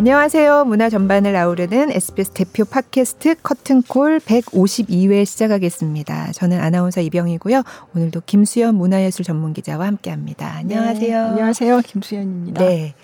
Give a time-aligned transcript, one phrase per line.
[0.00, 0.64] 안녕하세요.
[0.64, 6.32] 문화 전반을 아우르는 SBS 대표 팟캐스트 커튼콜 152회 시작하겠습니다.
[6.32, 7.62] 저는 아나운서 이병이고요.
[7.94, 10.54] 오늘도 김수현 문화예술 전문 기자와 함께합니다.
[10.54, 11.10] 안녕하세요.
[11.10, 11.80] 네, 안녕하세요.
[11.84, 12.64] 김수현입니다.
[12.64, 12.94] 네.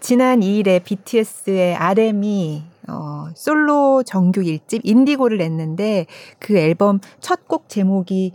[0.00, 6.06] 지난 2일에 BTS의 RM이 어, 솔로 정규 1집 인디고를 냈는데
[6.40, 8.32] 그 앨범 첫 곡 제목이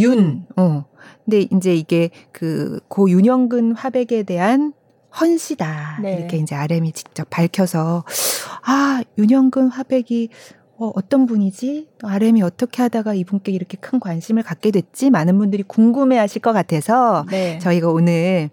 [0.00, 0.46] 윤.
[0.56, 0.86] 어.
[1.24, 4.72] 근데 이제 이게 그 고 윤영근 화백에 대한
[5.20, 5.98] 헌시다.
[6.02, 6.16] 네.
[6.16, 8.04] 이렇게 이제 RM이 직접 밝혀서
[8.64, 10.30] 아, 윤영근 화백이
[10.78, 11.90] 어, 어떤 분이지?
[11.98, 15.10] 또 RM이 어떻게 하다가 이분께 이렇게 큰 관심을 갖게 됐지?
[15.10, 17.58] 많은 분들이 궁금해 하실 것 같아서 네.
[17.58, 18.50] 저희가 오늘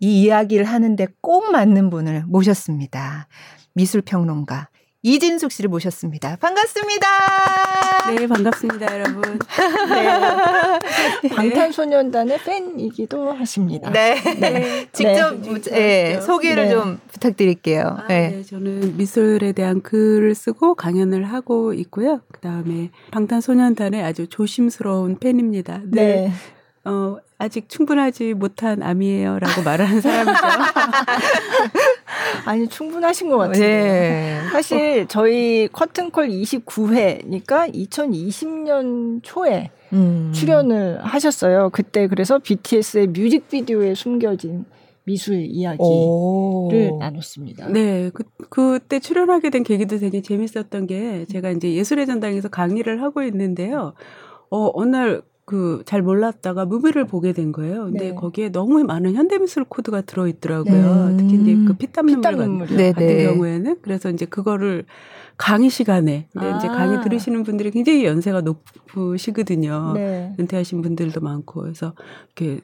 [0.00, 3.28] 이 이야기를 하는데 꼭 맞는 분을 모셨습니다.
[3.74, 4.68] 미술평론가
[5.02, 6.36] 이진숙 씨를 모셨습니다.
[6.36, 7.06] 반갑습니다.
[8.08, 9.38] 네, 반갑습니다, 여러분.
[11.22, 11.28] 네.
[11.28, 13.90] 방탄소년단의 팬이기도 하십니다.
[13.90, 14.20] 네.
[14.40, 14.86] 네.
[14.92, 15.60] 직접 네.
[15.60, 16.20] 네.
[16.20, 16.70] 소개를 네.
[16.70, 17.82] 좀 부탁드릴게요.
[17.82, 18.30] 아, 네.
[18.30, 18.42] 네.
[18.42, 22.20] 저는 미술에 대한 글을 쓰고 강연을 하고 있고요.
[22.32, 25.80] 그 다음에 방탄소년단의 아주 조심스러운 팬입니다.
[25.84, 26.32] 네.
[26.84, 30.32] 어, 아직 충분하지 못한 암이에요라고 말하는 사람이죠.
[32.44, 33.60] 아니 충분하신 것 같아요.
[33.60, 34.40] 네.
[34.50, 40.32] 사실 저희 커튼콜 29회니까 2020년 초에 음.
[40.34, 41.70] 출연을 하셨어요.
[41.70, 44.64] 그때 그래서 BTS의 뮤직비디오에 숨겨진
[45.04, 46.70] 미술 이야기를 오.
[47.00, 47.68] 나눴습니다.
[47.68, 53.22] 네, 그, 그때 출연하게 된 계기도 되게 재밌었던 게 제가 이제 예술의 전당에서 강의를 하고
[53.22, 53.94] 있는데요.
[54.50, 57.84] 어, 어느 날 그 잘 몰랐다가 무비를 보게 된 거예요.
[57.84, 58.14] 근데 네.
[58.14, 61.08] 거기에 너무 많은 현대미술 코드가 들어 있더라고요.
[61.10, 61.16] 네.
[61.16, 63.24] 특히 이제 그 피땀 눈물 같은, 같은 네, 네.
[63.24, 64.84] 경우에는 그래서 이제 그거를
[65.36, 66.56] 강의 시간에 근데 아.
[66.58, 69.92] 이제 강의 들으시는 분들이 굉장히 연세가 높으시거든요.
[69.94, 70.34] 네.
[70.38, 71.94] 은퇴하신 분들도 많고 그래서
[72.36, 72.60] 이렇게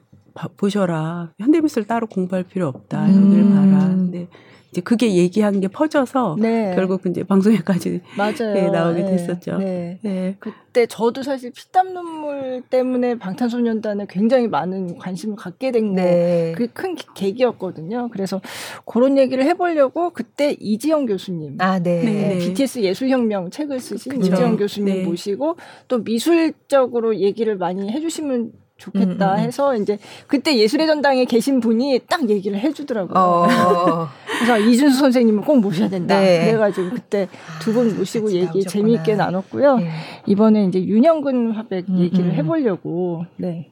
[0.57, 3.55] 보셔라 현대미술 따로 공부할 필요 없다 여기를 음.
[3.55, 3.87] 봐라.
[3.89, 4.27] 근데
[4.71, 6.73] 이제 그게 얘기한 게 퍼져서 네.
[6.75, 8.01] 결국 이제 방송에까지.
[8.53, 9.11] 네, 나오게 네.
[9.11, 9.57] 됐었죠.
[9.57, 9.99] 네.
[10.03, 10.35] 네.
[10.39, 16.53] 그때 저도 사실 피땀 눈물 때문에 방탄소년단에 굉장히 많은 관심을 갖게 된 거, 네.
[16.55, 18.09] 그게 큰 계기였거든요.
[18.11, 18.41] 그래서
[18.85, 22.03] 그런 얘기를 해보려고 그때 이지영 교수님, 아, 네.
[22.03, 22.37] 네.
[22.37, 24.33] BTS 예술혁명 책을 쓰신 그쵸.
[24.33, 25.03] 이지영 교수님 네.
[25.03, 25.57] 모시고
[25.87, 29.43] 또 미술적으로 얘기를 많이 해주시면 좋겠다 음, 음, 음.
[29.43, 33.13] 해서 이제 그때 예술의 전당에 계신 분이 딱 얘기를 해주더라고요.
[33.15, 34.07] 어.
[34.39, 36.19] 그래서 이준수 선생님을 꼭 모셔야 된다.
[36.19, 36.45] 네.
[36.45, 37.27] 그래가지고 그때
[37.61, 39.77] 두 분 모시고 아, 얘기 재미있게 나눴고요.
[39.77, 39.89] 네.
[40.25, 43.69] 이번에 이제 윤영근 화백 음, 얘기를 해보려고 네.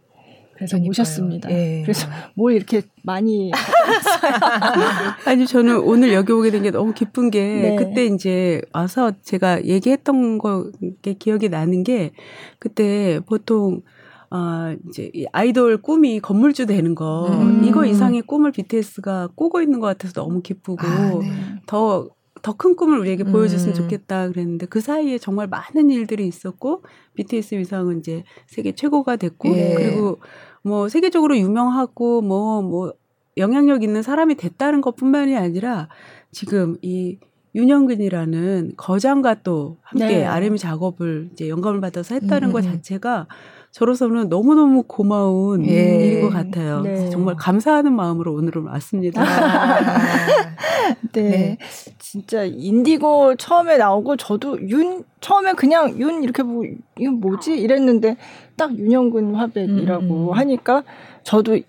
[0.56, 0.88] 그래서 그러니까요.
[0.90, 1.52] 모셨습니다.
[1.52, 1.82] 예.
[1.84, 3.52] 그래서 뭘 이렇게 많이
[5.26, 7.76] 아니 저는 오늘 여기 오게 된 게 너무 기쁜 게 네.
[7.76, 12.12] 그때 이제 와서 제가 얘기했던 거게 기억이 나는 게
[12.60, 13.82] 그때 보통
[14.30, 17.64] 아, 이제 이 아이돌 꿈이 건물주 되는 거 음.
[17.64, 21.62] 이거 이상의 꿈을 BTS가 꾸고 있는 것 같아서 너무 기쁘고 아, 네.
[21.66, 22.10] 더
[22.42, 23.32] 더 큰 꿈을 우리에게 음.
[23.32, 26.84] 보여줬으면 좋겠다 그랬는데 그 사이에 정말 많은 일들이 있었고
[27.16, 29.74] BTS 위상은 이제 세계 최고가 됐고 예.
[29.76, 30.20] 그리고
[30.64, 32.94] 뭐 세계적으로 유명하고 뭐뭐 뭐
[33.38, 35.90] 영향력 있는 사람이 됐다는 것뿐만이 아니라
[36.32, 37.20] 지금 이
[37.56, 40.26] 윤영근이라는 거장과 또 함께 네.
[40.26, 42.54] R&B 작업을 이제 영감을 받아서 했다는 음.
[42.54, 43.28] 것 자체가
[43.78, 46.08] 저로서는 너무너무 고마운 예.
[46.08, 46.82] 일인 것 같아요.
[46.82, 47.12] 네.
[47.12, 49.22] 정말 감사하는 마음으로 오늘은 왔습니다.
[49.22, 49.80] 아.
[51.14, 51.30] 네.
[51.30, 51.58] 네.
[52.00, 56.66] 진짜 인디고 처음에 나오고 저도 윤, 처음에 그냥 윤 이렇게 보고
[56.98, 57.56] 이거 뭐지?
[57.56, 58.18] 이랬는데
[58.56, 60.34] 딱 윤영근 화백이라고 음.
[60.34, 60.84] 하니까
[61.22, 61.60] 저도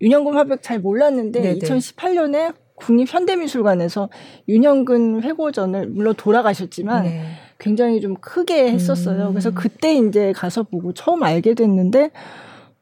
[0.00, 1.58] 윤영근 화백 잘 몰랐는데 네네.
[1.58, 4.08] 2018년에 국립현대미술관에서
[4.48, 7.24] 윤영근 회고전을 물론 돌아가셨지만 네.
[7.62, 9.28] 굉장히 좀 크게 했었어요.
[9.28, 9.30] 음.
[9.30, 12.10] 그래서 그때 이제 가서 보고 처음 알게 됐는데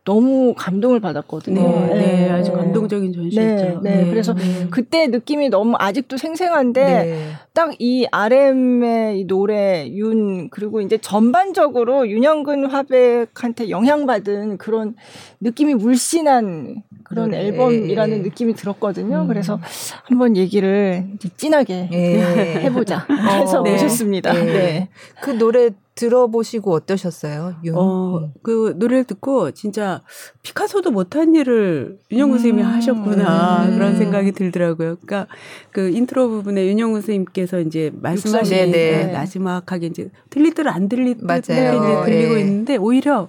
[0.05, 1.61] 너무 감동을 받았거든요.
[1.61, 2.31] 네, 네, 네.
[2.31, 3.81] 아주 감동적인 전시였죠.
[3.83, 4.05] 네, 네.
[4.05, 4.11] 네.
[4.11, 4.67] 그래서 네.
[4.71, 7.31] 그때 느낌이 너무 아직도 생생한데 네.
[7.53, 14.95] 딱이 RM의 이 노래 윤 그리고 이제 전반적으로 윤영근 화백한테 영향받은 그런
[15.41, 17.47] 느낌이 물씬한 그런 네.
[17.47, 18.23] 앨범이라는 예.
[18.23, 19.23] 느낌이 들었거든요.
[19.23, 19.29] 음.
[19.29, 19.61] 그래서
[20.05, 22.21] 한번 얘기를 진하게 예.
[22.65, 23.75] 해보자 해서 어, 네.
[23.75, 24.33] 오셨습니다.
[24.33, 24.45] 네.
[24.45, 24.89] 네.
[25.21, 27.57] 그 노래 들어보시고 어떠셨어요?
[27.65, 27.75] 윤?
[27.77, 28.33] 어, 음.
[28.43, 30.01] 그 노래를 듣고 진짜
[30.43, 32.39] 피카소도 못한 일을 윤형근 음.
[32.39, 33.75] 선생님이 하셨구나 음.
[33.75, 34.97] 그런 생각이 들더라고요.
[34.97, 35.27] 그러니까
[35.73, 41.43] 그 인트로 부분에 윤형근 선생님께서 이제 말씀하신 네, 나지막하게 이제 들리듯 안 들리듯 맞아요.
[41.45, 42.41] 이제 들리고 네.
[42.41, 43.29] 있는데 오히려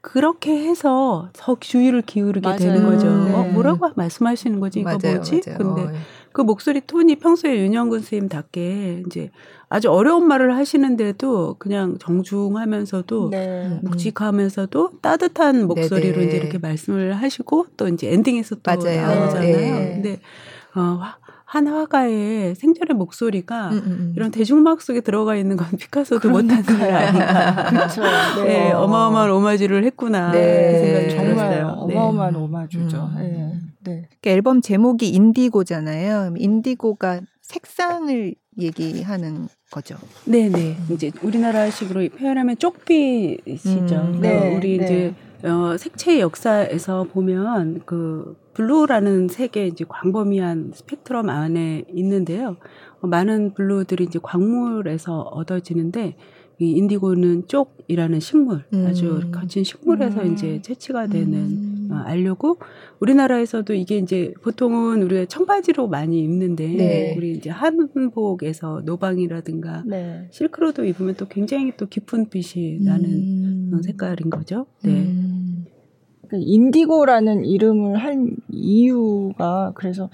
[0.00, 2.58] 그렇게 해서 더 주의를 기울이게 맞아요.
[2.58, 3.06] 되는 거죠.
[3.06, 3.34] 네.
[3.34, 4.80] 어, 뭐라고 말씀하시는 거지?
[4.80, 5.42] 이거 맞아요, 뭐지?
[5.46, 5.58] 맞아요.
[5.58, 6.00] 근데 어.
[6.32, 9.30] 그 목소리 톤이 평소에 윤영근 선생님답게 이제
[9.68, 13.80] 아주 어려운 말을 하시는데도 그냥 정중하면서도 네.
[13.82, 16.26] 묵직하면서도 따뜻한 목소리로 네네.
[16.28, 19.06] 이제 이렇게 말씀을 하시고 또 이제 엔딩에서 또 맞아요.
[19.06, 19.56] 나오잖아요.
[19.56, 19.92] 네.
[19.94, 20.20] 근데
[20.74, 24.12] 어 한 화가의 생전의 목소리가 음, 음, 음.
[24.14, 27.64] 이런 대중음악 속에 들어가 있는 건 피카소도 못한 일 아닌가.
[27.70, 28.02] 그렇죠.
[28.44, 28.44] 네.
[28.44, 30.30] 네, 어마어마한 오마주를 했구나.
[30.30, 31.66] 네, 정말 들었어요.
[31.68, 32.38] 어마어마한 네.
[32.38, 33.10] 오마주죠.
[33.16, 33.72] 음.
[33.80, 33.92] 네.
[33.92, 34.08] 네.
[34.20, 36.34] 그 앨범 제목이 인디고잖아요.
[36.36, 39.96] 인디고가 색상을 얘기하는 거죠.
[40.24, 40.76] 네네.
[40.78, 40.94] 음.
[40.94, 43.94] 이제 우리나라식으로 표현하면 쪽빛이죠.
[43.96, 44.84] 음, 네, 우리 네.
[44.84, 45.14] 이제
[45.48, 52.56] 어, 색채 역사에서 보면 그 blue라는 색의 이제 광범위한 스펙트럼 안에 있는데요.
[53.00, 56.16] 어, 많은 blue들이 이제 광물에서 얻어지는데
[56.60, 58.86] 이 인디고는 쪽이라는 식물, 음.
[58.88, 60.32] 아주 거친 식물에서 음.
[60.32, 61.88] 이제 채취가 되는 음.
[61.92, 62.58] 어, 안료고
[63.00, 67.14] 우리나라에서도 이게 이제 보통은 우리가 청바지로 많이 입는데 네.
[67.16, 70.26] 우리 이제 한복에서 노방이라든가 네.
[70.30, 73.04] 실크로도 입으면 또 굉장히 또 깊은 빛이 나는
[73.72, 73.80] 음.
[73.82, 74.66] 색깔인 거죠.
[74.82, 74.90] 네.
[74.90, 75.64] 음.
[76.28, 80.10] 그 인디고라는 이름을 한 이유가 그래서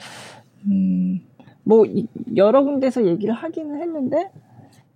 [0.66, 1.20] 음,
[1.64, 1.84] 뭐
[2.36, 4.30] 여러 군데서 얘기를 하기는 했는데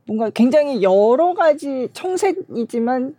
[0.09, 3.15] 뭔가 굉장히 여러 가지 청색이지만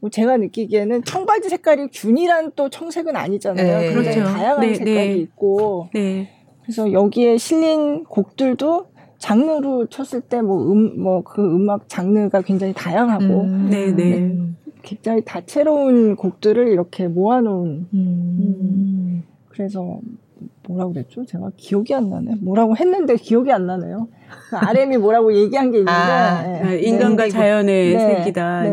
[0.00, 3.78] 뭐 제가 느끼기에는 청바지 색깔이 균이란 또 청색은 아니잖아요.
[3.78, 4.32] 네, 굉장히 그렇죠.
[4.34, 5.14] 다양한 네, 색깔이 네.
[5.18, 6.28] 있고 네.
[6.62, 8.86] 그래서 여기에 실린 곡들도
[9.18, 14.18] 장르로 쳤을 때 뭐 음 뭐 그 음악 장르가 굉장히 다양하고 음, 네, 네.
[14.18, 14.38] 네.
[14.82, 17.94] 굉장히 다채로운 곡들을 이렇게 모아놓은 음.
[17.94, 19.22] 음.
[19.48, 20.00] 그래서
[20.68, 21.24] 뭐라고 그랬죠?
[21.24, 22.36] 제가 기억이 안 나네.
[22.40, 24.08] 뭐라고 했는데 기억이 안 나네요.
[24.48, 26.62] 그 RM이 뭐라고 얘기한 게 있는데 아, 네.
[26.62, 27.30] 아, 인간과 네.
[27.30, 28.22] 자연의 네.
[28.22, 28.32] 이제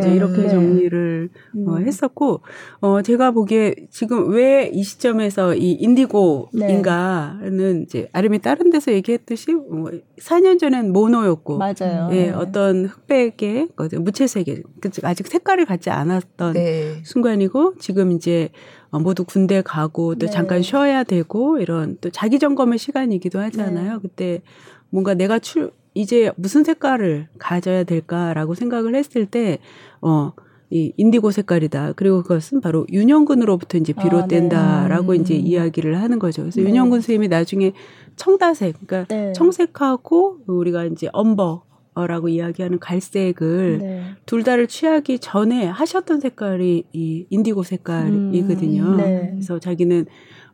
[0.10, 0.16] 네.
[0.16, 0.50] 이렇게 네.
[0.50, 1.68] 정리를 음.
[1.68, 2.42] 어, 했었고
[2.80, 9.92] 어 제가 보기에 지금 왜 이 시점에서 이 인디고인가는 이제 RM이 다른 데서 얘기했듯이 뭐
[10.20, 12.10] 4년 전엔 모노였고 맞아요.
[12.12, 13.70] 예, 어떤 흑백의
[14.00, 14.64] 무채색의
[15.04, 16.56] 아직 색깔을 갖지 않았던
[17.04, 20.32] 순간이고 지금 이제 어, 모두 군대 가고 또 네.
[20.32, 23.94] 잠깐 쉬어야 되고 이런 또 자기 점검의 시간이기도 하잖아요.
[23.94, 24.00] 네.
[24.02, 24.42] 그때
[24.90, 29.60] 뭔가 내가 출 이제 무슨 색깔을 가져야 될까라고 생각을 했을 때
[30.02, 30.34] 어.
[30.72, 31.94] 이 인디고 색깔이다.
[31.96, 35.22] 그리고 그것은 바로 윤영근으로부터 이제 아, 비롯된다라고 아, 네.
[35.22, 36.44] 이제 이야기를 하는 거죠.
[36.44, 36.68] 그래서 네.
[36.68, 37.74] 윤영근 선생님이 나중에
[38.18, 39.34] 청다색, 그러니까 네.
[39.34, 41.64] 청색하고 우리가 이제 엄버
[41.96, 44.04] 라고 이야기하는 갈색을 네.
[44.26, 48.84] 둘 다를 취하기 전에 하셨던 색깔이 이 인디고 색깔이거든요.
[48.84, 49.30] 음, 네.
[49.34, 50.06] 그래서 자기는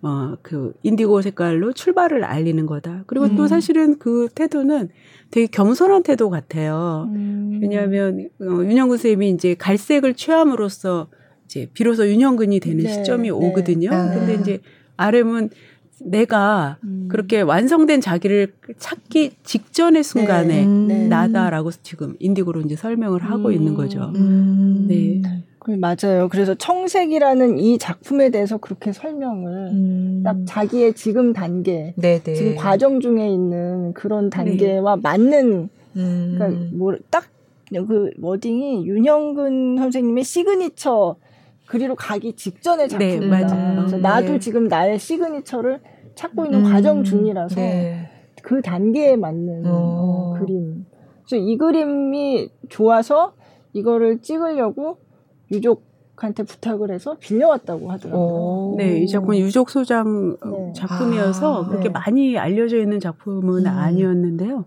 [0.01, 3.03] 어 그 인디고 색깔로 출발을 알리는 거다.
[3.07, 3.35] 그리고 음.
[3.35, 4.89] 또 사실은 그 태도는
[5.31, 7.09] 되게 겸손한 태도 같아요.
[7.13, 7.59] 음.
[7.61, 11.07] 왜냐하면 어, 윤영근 쌤이 이제 갈색을 취함으로써
[11.45, 13.29] 이제 비로소 윤영근이 되는 네, 시점이 네.
[13.31, 13.89] 오거든요.
[13.91, 14.09] 아.
[14.13, 14.59] 근데 이제
[14.97, 15.49] RM은
[16.05, 17.07] 내가 음.
[17.09, 20.93] 그렇게 완성된 자기를 찾기 직전의 순간에 네.
[20.93, 21.07] 네.
[21.07, 23.53] 나다라고 지금 인디고로 이제 설명을 하고 음.
[23.53, 24.11] 있는 거죠.
[24.15, 24.85] 음.
[24.87, 25.21] 네.
[25.77, 26.29] 맞아요.
[26.29, 30.21] 그래서 청색이라는 이 작품에 대해서 그렇게 설명을 음.
[30.23, 32.21] 딱 자기의 지금 단계, 네네.
[32.21, 32.33] 네.
[32.35, 35.01] 지금 과정 중에 있는 그런 단계와 네.
[35.01, 36.35] 맞는, 음.
[36.37, 37.25] 그러니까 뭐 딱
[37.87, 41.15] 그 wording이 윤형근 선생님의 시그니처
[41.65, 43.55] 그리로 가기 직전의 네, 작품이다.
[43.55, 44.39] 네, 그래서 나도 네.
[44.39, 45.79] 지금 나의 signature를
[46.15, 48.09] 찾고 있는 음, 과정 중이라서 네.
[48.41, 49.69] 그 단계에 맞는 어.
[49.69, 50.85] 어, 그림.
[51.25, 53.33] 그래서 이 그림이 좋아서
[53.73, 54.97] 이거를 찍으려고
[55.51, 58.75] 유족한테 부탁을 해서 빌려왔다고 하더라고요.
[58.77, 60.73] 네, 이 작품은 유족 소장 네.
[60.73, 61.89] 작품이어서 아, 그렇게 네.
[61.89, 63.67] 많이 알려져 있는 작품은 음.
[63.67, 64.65] 아니었는데요.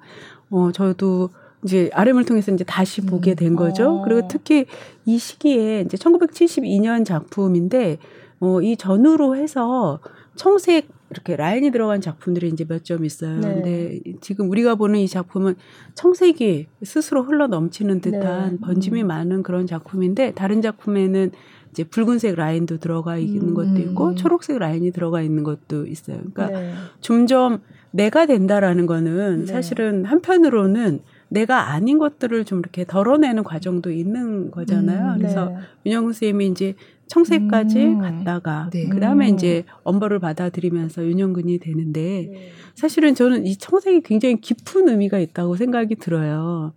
[0.50, 1.30] 어, 저도
[1.64, 3.98] 이제 RM을 통해서 이제 다시 보게 된 거죠.
[3.98, 4.02] 음.
[4.04, 4.66] 그리고 특히
[5.04, 7.98] 이 시기에 이제 1972년 작품인데
[8.40, 10.00] 어, 이 전후로 해서
[10.36, 13.40] 청색 이렇게 라인이 들어간 작품들이 이제 몇 점 있어요.
[13.40, 13.54] 네.
[13.54, 15.56] 근데 지금 우리가 보는 이 작품은
[15.94, 18.58] 청색이 스스로 흘러 넘치는 듯한 네.
[18.60, 19.06] 번짐이 음.
[19.08, 21.30] 많은 그런 작품인데 다른 작품에는
[21.70, 23.54] 이제 붉은색 라인도 들어가 있는 음.
[23.54, 26.18] 것도 있고 초록색 라인이 들어가 있는 것도 있어요.
[26.32, 26.72] 그러니까 네.
[27.00, 27.60] 점점
[27.90, 29.46] 내가 된다라는 거는 네.
[29.52, 35.12] 사실은 한편으로는 내가 아닌 것들을 좀 이렇게 덜어내는 과정도 있는 거잖아요.
[35.12, 35.56] 음, 그래서 네.
[35.86, 36.74] 윤영훈 선생님이 이제
[37.08, 38.88] 청색까지 음, 갔다가 네.
[38.88, 39.34] 그다음에 음.
[39.34, 42.50] 이제 엄벌을 받아들이면서 윤영근이 되는데 네.
[42.74, 46.72] 사실은 저는 이 청색이 굉장히 깊은 의미가 있다고 생각이 들어요.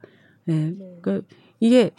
[0.45, 0.73] 네.
[0.77, 0.97] 네.
[1.01, 1.23] 그
[1.59, 1.91] 이게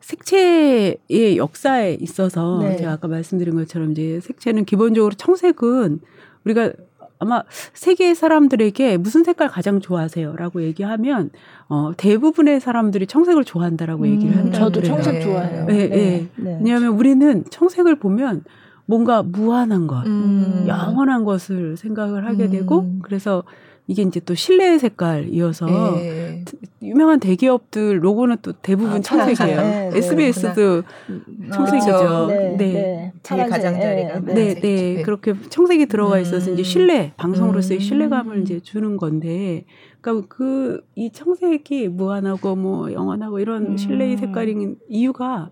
[0.00, 2.76] 색채의 역사에 있어서 네.
[2.76, 6.00] 제가 아까 말씀드린 것처럼 이제 색채는 기본적으로 청색은
[6.44, 6.72] 우리가
[7.18, 7.42] 아마
[7.72, 11.30] 세계 사람들에게 무슨 색깔 가장 좋아하세요 라고 얘기하면
[11.74, 14.58] 어 대부분의 사람들이 청색을 좋아한다라고 음, 얘기를 한다.
[14.58, 15.64] 저도 청색 좋아해요.
[15.66, 15.88] 네, 네.
[15.88, 16.28] 네.
[16.36, 16.58] 네.
[16.60, 18.44] 왜냐하면 우리는 청색을 보면
[18.86, 20.66] 뭔가 무한한 것, 음.
[20.68, 22.50] 영원한 것을 생각을 하게 음.
[22.50, 23.42] 되고 그래서
[23.86, 26.44] 이게 이제 또 실내의 색깔이어서 네.
[26.80, 29.60] 유명한 대기업들 로고는 또 대부분 아, 청색이에요.
[29.60, 31.50] 네, SBS도 네.
[31.52, 31.92] 청색이죠.
[31.92, 32.72] 아, 네, 네.
[32.72, 33.12] 네.
[33.22, 36.54] 제일 가장자리가 네, 네, 그렇게 청색이 들어가 있어서 음.
[36.54, 37.80] 이제 신뢰 방송으로서의 음.
[37.80, 39.64] 신뢰감을 이제 주는 건데,
[40.04, 43.76] 그러니까 그 이 청색이 무한하고 뭐 영원하고 이런 음.
[43.76, 45.48] 신뢰의 색깔인 이유가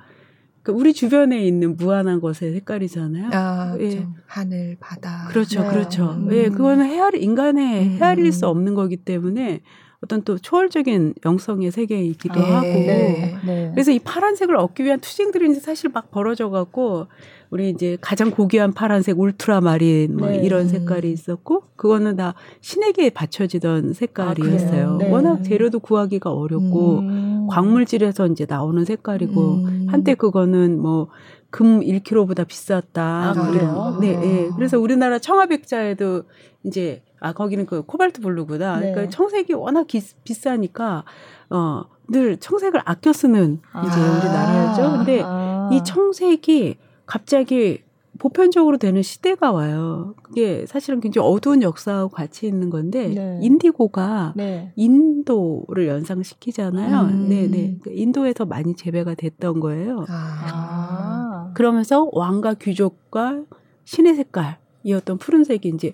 [0.63, 3.31] 그러니까 우리 주변에 있는 무한한 것의 색깔이잖아요.
[3.33, 3.89] 아, 예.
[3.89, 4.09] 그렇죠.
[4.27, 5.27] 하늘, 바다.
[5.29, 5.69] 그렇죠, 네.
[5.71, 6.11] 그렇죠.
[6.13, 6.29] 음.
[6.33, 7.97] 예, 그거는 헤아리 인간의 음.
[7.99, 9.63] 헤아릴 수 없는 거기 때문에
[10.03, 12.53] 어떤 또 초월적인 영성의 세계이기도 네.
[12.53, 13.39] 하고 네.
[13.45, 13.71] 네.
[13.73, 17.07] 그래서 이 파란색을 얻기 위한 투쟁들이 이제 사실 막 벌어져 갖고
[17.53, 20.37] 우리 이제 가장 고귀한 파란색 울트라마린 뭐 네.
[20.39, 22.33] 이런 색깔이 있었고 그거는 다
[22.63, 24.99] 신에게 받쳐지던 색깔이었어요.
[25.03, 27.47] 아, 워낙 재료도 구하기가 어렵고 음.
[27.51, 29.87] 광물질에서 이제 나오는 색깔이고 음.
[29.91, 33.03] 한때 그거는 뭐금 1kg보다 비쌌다.
[33.03, 33.99] 아, 그래요?
[34.01, 34.49] 네, 네.
[34.57, 36.23] 그래서 우리나라 청아백자에도
[36.65, 38.81] 이제 아 거기는 그 코발트 블루구나.
[38.81, 38.93] 네.
[38.93, 41.05] 그러니까 청색이 워낙 기, 비싸니까
[41.51, 43.83] 어 늘 청색을 아껴 쓰는 아.
[43.87, 44.99] 이제 우리나라였죠.
[44.99, 45.71] 근데 아.
[45.73, 47.83] 이 청색이 갑자기
[48.19, 50.15] 보편적으로 되는 시대가 와요.
[50.23, 53.39] 그게 사실은 굉장히 어두운 역사하고 같이 있는 건데 네.
[53.43, 54.73] 인디고가 네.
[54.77, 57.01] 인도를 연상시키잖아요.
[57.01, 57.29] 음.
[57.29, 57.79] 네, 네.
[57.83, 60.05] 그 인도에서 많이 재배가 됐던 거예요.
[60.09, 61.51] 아.
[61.55, 63.43] 그러면서 왕과 귀족과
[63.85, 65.93] 신의 색깔이었던 푸른색이 이제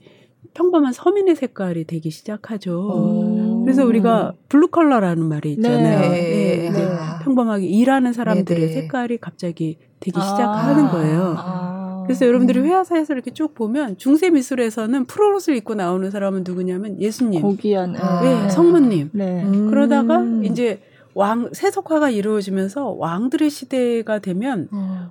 [0.55, 2.79] 평범한 서민의 색깔이 되기 시작하죠.
[2.79, 3.63] 오.
[3.65, 6.11] 그래서 우리가 블루칼라라는 말이 있잖아요.
[6.11, 6.71] 네.
[6.71, 6.71] 네.
[6.71, 6.89] 네.
[7.23, 8.73] 평범하게 일하는 사람들의 네네.
[8.73, 10.23] 색깔이 갑자기 되기 아.
[10.23, 11.35] 시작하는 거예요.
[11.37, 12.05] 아.
[12.07, 12.65] 그래서 여러분들이 음.
[12.67, 17.43] 회화사에서 이렇게 쭉 보면 중세 미술에서는 프로옷을 입고 나오는 사람은 누구냐면 예수님.
[17.43, 18.23] 고귀한 아.
[18.23, 19.11] 네, 성모님.
[19.13, 19.45] 네.
[19.45, 19.69] 음.
[19.69, 20.81] 그러다가 이제
[21.15, 25.09] 왕 세속화가 이루어지면서 왕들의 시대가 되면 음.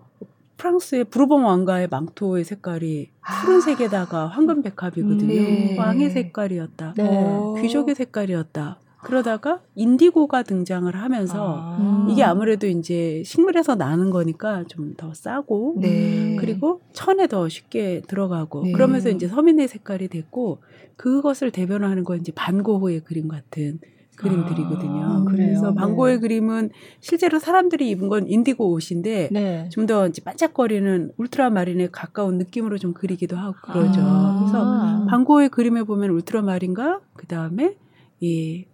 [0.57, 3.41] 프랑스의 부르봉 왕가의 망토의 색깔이 아.
[3.41, 5.27] 푸른색에다가 황금 백합이거든요.
[5.27, 5.75] 네.
[5.77, 6.93] 왕의 색깔이었다.
[6.97, 7.61] 네.
[7.61, 8.79] 귀족의 색깔이었다.
[9.03, 12.07] 그러다가 인디고가 등장을 하면서 아.
[12.09, 16.35] 이게 아무래도 이제 식물에서 나는 거니까 좀 더 싸고 네.
[16.39, 18.71] 그리고 천에 더 쉽게 들어가고 네.
[18.71, 20.59] 그러면서 이제 서민의 색깔이 됐고
[20.95, 23.79] 그것을 대변하는 건 이제 반고호의 그림 같은
[24.17, 25.03] 그림들이거든요.
[25.03, 26.19] 아, 그래서 방고의 네.
[26.21, 29.69] 그림은 실제로 사람들이 입은 건 인디고 옷인데 네.
[29.69, 34.01] 좀더 반짝거리는 울트라마린에 가까운 느낌으로 좀 그리기도 하고 그러죠.
[34.03, 34.39] 아.
[34.39, 37.75] 그래서 방고의 그림에 보면 울트라마린과 그 다음에
[38.19, 38.65] 이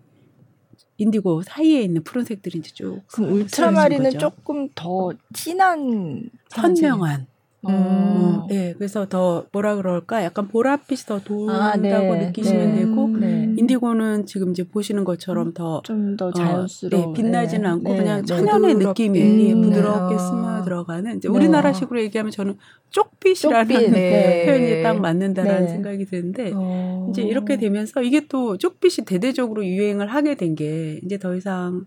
[0.97, 3.01] 인디고 사이에 있는 푸른색들이 이제 쭉.
[3.11, 7.27] 그럼 울트라마린은 조금 더 진한 선명한.
[7.67, 7.73] 음.
[7.73, 8.47] 음.
[8.47, 12.27] 네, 그래서 더 뭐라 그럴까 약간 보랏빛이 더 돈다고 아, 네.
[12.27, 12.79] 느끼시면 네.
[12.79, 13.53] 되고 네.
[13.57, 17.97] 인디고는 지금 이제 보시는 것처럼 더 좀더 어, 자연스러워 어, 네, 빛나지는 않고 네.
[17.97, 18.25] 그냥 네.
[18.25, 22.57] 천연의 느낌이 음, 부드럽게 스며 들어가는 이제 우리나라식으로 얘기하면 저는
[22.89, 23.91] 쪽빛이라는 쪽빛,
[24.45, 27.07] 표현이 딱 맞는다라는 생각이 드는데 어.
[27.09, 31.85] 이제 이렇게 되면서 이게 또 쪽빛이 대대적으로 유행을 하게 된 게 이제 더 이상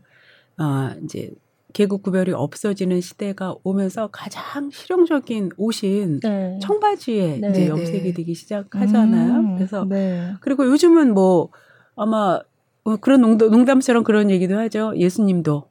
[0.56, 1.30] 아 이제
[1.76, 6.58] 계급 구별이 없어지는 시대가 오면서 가장 실용적인 옷인 네.
[6.62, 7.50] 청바지에 네.
[7.50, 8.12] 이제 염색이 네.
[8.14, 9.32] 되기 시작하잖아요.
[9.34, 10.32] 음, 그래서 네.
[10.40, 11.50] 그리고 요즘은 뭐
[11.94, 12.40] 아마
[12.82, 14.94] 뭐 그런 농담, 농담처럼 그런 얘기도 하죠.
[14.96, 15.68] 예수님도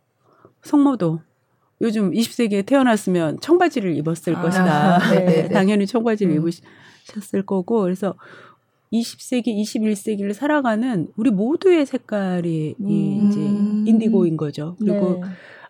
[0.62, 1.22] 성모도
[1.82, 5.00] 요즘 20세기에 태어났으면 청바지를 입었을 아, 것이다.
[5.10, 6.38] 네, 네, 당연히 청바지를 음.
[6.38, 8.14] 입으셨을 거고 그래서
[8.94, 13.28] 20세기, 21세기를 살아가는 우리 모두의 색깔이 음.
[13.28, 13.40] 이제
[13.90, 14.76] 인디고인 거죠.
[14.78, 15.24] 그리고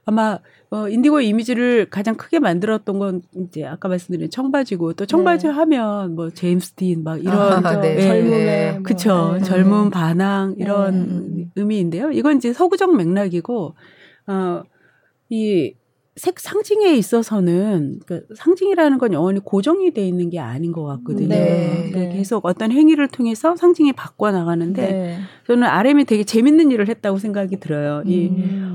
[0.06, 5.54] 아마 어, 인디고 이미지를 가장 크게 만들었던 건 이제 아까 말씀드린 청바지고 또 청바지 네.
[5.54, 8.00] 하면 뭐 제임스 딘 막 이런 아, 네.
[8.00, 8.80] 젊음의 네.
[8.84, 9.44] 그쵸 네.
[9.44, 11.48] 젊음 반항 이런 네.
[11.56, 12.12] 의미인데요.
[12.12, 13.76] 이건 이제 서구적 맥락이고
[14.28, 15.76] 어이
[16.18, 21.28] 색 상징에 있어서는 그 상징이라는 건 영원히 고정이 돼 있는 게 아닌 것 같거든요.
[21.28, 22.10] 네, 네.
[22.16, 25.20] 계속 어떤 행위를 통해서 상징이 바꿔 나가는데 네.
[25.46, 28.02] 저는 RM이 되게 재밌는 일을 했다고 생각이 들어요.
[28.06, 28.10] 음.
[28.10, 28.32] 이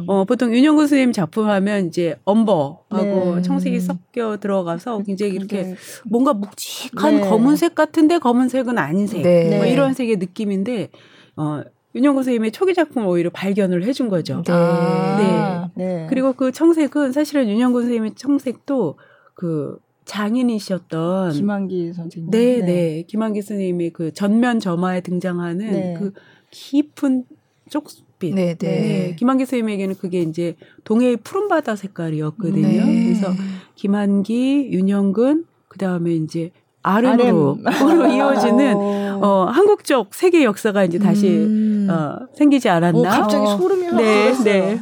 [0.07, 3.43] 어, 보통 윤영구 선생님 작품하면 이제 엄버하고 네.
[3.43, 7.21] 청색이 섞여 들어가서 굉장히 이렇게 뭔가 묵직한 네.
[7.23, 10.91] 검은색 같은데 검은색은 아닌 색, 뭐 이런 색의 느낌인데
[11.37, 11.63] 어.
[11.95, 14.43] 윤영구 선생님의 초기 작품을 오히려 발견을 해준 거죠.
[14.47, 14.53] 네.
[14.53, 15.85] 아, 네.
[15.85, 16.07] 네.
[16.09, 18.99] 그리고 그 청색은 사실은 윤영구 선생님의 청색도
[19.35, 22.31] 그 장인이셨던 김한기 선생님.
[22.31, 23.05] 네, 네, 네.
[23.07, 25.95] 김한기 선생님의 그 전면 점화에 등장하는 네.
[25.99, 26.13] 그
[26.51, 27.25] 깊은
[27.69, 28.35] 쪽빛.
[28.35, 28.57] 네, 네.
[28.57, 29.17] 네.
[29.17, 32.67] 김한기 선생님에게는 그게 이제 동해의 푸른 바다 색깔이었거든요.
[32.67, 33.05] 네.
[33.05, 33.33] 그래서
[33.77, 36.51] 김한기, 윤영근, 그 다음에 이제
[36.83, 37.65] RM.
[38.15, 38.77] 이어지는
[39.21, 39.27] 어.
[39.27, 41.89] 어, 한국적 세계 역사가 이제 다시 음.
[41.91, 42.99] 어, 생기지 않았나?
[42.99, 43.57] 오, 갑자기 어.
[43.57, 44.81] 소름이 확 네, 네.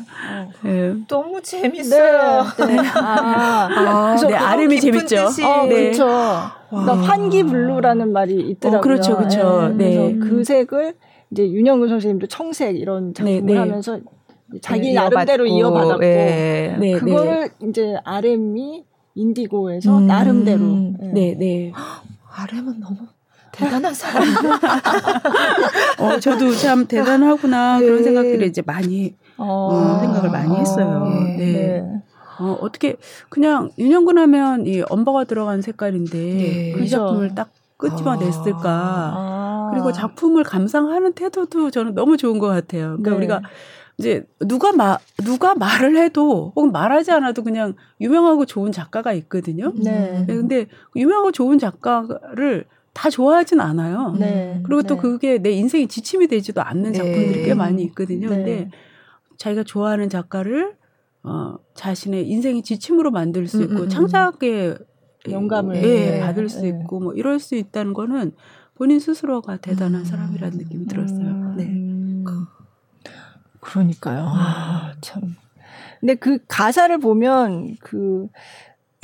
[0.62, 0.94] 네.
[1.08, 2.44] 너무 재밌어요.
[2.58, 2.66] 네.
[2.66, 2.78] 네.
[2.94, 5.26] 아, 아, 네, RM이 재밌죠.
[5.44, 5.92] 어, 네.
[5.92, 6.06] 그렇죠.
[6.70, 8.78] 그러니까 환기 blue라는 말이 있더라고요.
[8.78, 9.74] 어, 그렇죠, 그렇죠.
[9.76, 10.14] 네.
[10.14, 10.94] 그래서 그 색을
[11.30, 13.58] 이제 윤형근 선생님도 청색 이런 작품을 네, 네.
[13.58, 13.98] 하면서
[14.62, 16.76] 자기 네, 나름대로 이어받았고 네.
[16.78, 17.68] 네, 그거를 네.
[17.68, 20.06] 이제 RM이 인디고에서 음.
[20.06, 20.64] 나름대로
[21.12, 21.72] 네 네.
[22.34, 22.96] RM은 너무
[23.58, 24.22] 대단한 사람.
[25.98, 27.86] 어, 저도 참 대단하구나 네.
[27.86, 31.08] 그런 생각들을 이제 많이 어, 음, 생각을 많이 했어요.
[31.36, 31.36] 네.
[31.36, 32.02] 네.
[32.38, 32.96] 어, 어떻게
[33.28, 36.72] 그냥 윤영근 하면 이 엄버가 들어간 색깔인데 네.
[36.72, 38.62] 그 작품을 딱 끄집어냈을까.
[38.64, 39.70] 아.
[39.72, 42.96] 그리고 작품을 감상하는 태도도 저는 너무 좋은 것 같아요.
[43.02, 43.16] 그러니까 네.
[43.16, 43.40] 우리가
[43.98, 49.72] 이제 누가 마, 누가 말을 해도 혹은 말하지 않아도 그냥 유명하고 좋은 작가가 있거든요.
[49.74, 50.24] 네.
[50.26, 52.64] 네 근데 유명하고 좋은 작가를
[52.98, 54.16] 다 좋아하진 않아요.
[54.18, 54.60] 네.
[54.64, 55.00] 그리고 또 네.
[55.00, 56.98] 그게 내 인생의 지침이 되지도 않는 네.
[56.98, 58.28] 작품들이 꽤 많이 있거든요.
[58.28, 58.70] 근데 네.
[59.36, 60.74] 자기가 좋아하는 작가를
[61.22, 63.88] 어, 자신의 인생의 지침으로 만들 수 있고 음, 음, 음.
[63.88, 64.78] 창작의
[65.30, 66.20] 영감을 예, 네.
[66.20, 66.70] 받을 수 네.
[66.70, 68.32] 있고 뭐 이럴 수 있다는 거는
[68.74, 70.04] 본인 스스로가 대단한 음.
[70.04, 71.20] 사람이라는 느낌이 들었어요.
[71.20, 71.54] 음.
[71.56, 72.24] 네.
[73.60, 74.24] 그러니까요.
[74.26, 75.36] 아, 참.
[76.00, 78.26] 근데 그 가사를 보면 그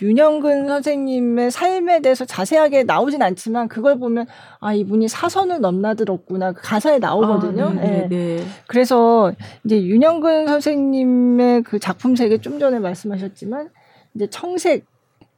[0.02, 4.26] 윤영근 선생님의 삶에 대해서 자세하게 나오진 않지만 그걸 보면
[4.58, 7.66] 아 이분이 사선을 넘나들었구나 그 가사에 나오거든요.
[7.66, 8.36] 아, 네, 네.
[8.36, 8.44] 네.
[8.66, 9.32] 그래서
[9.64, 13.70] 이제 윤영근 선생님의 그 작품 세계 좀 전에 말씀하셨지만
[14.14, 14.84] 이제 청색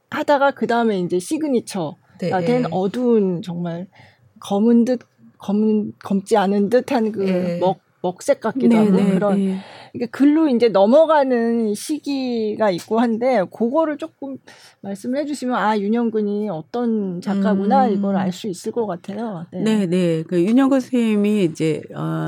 [0.09, 2.45] 하다가 그 다음에 이제 시그니처가 네.
[2.45, 3.87] 된 어두운 정말
[4.39, 5.01] 검은 듯
[5.37, 7.59] 검은 검지 않은 듯한 그 네.
[7.59, 9.59] 먹 먹색 같기도 네, 하고 네, 그런
[9.97, 10.05] 네.
[10.05, 14.37] 이게 글로 이제 넘어가는 시기가 있고 한데 그거를 조금
[14.81, 17.93] 말씀을 해주시면 아 윤영근이 어떤 작가구나 음.
[17.93, 19.45] 이걸 알 수 있을 것 같아요.
[19.51, 19.85] 네, 네.
[19.87, 20.23] 네.
[20.23, 22.25] 그 윤영근 선생님이 이제 어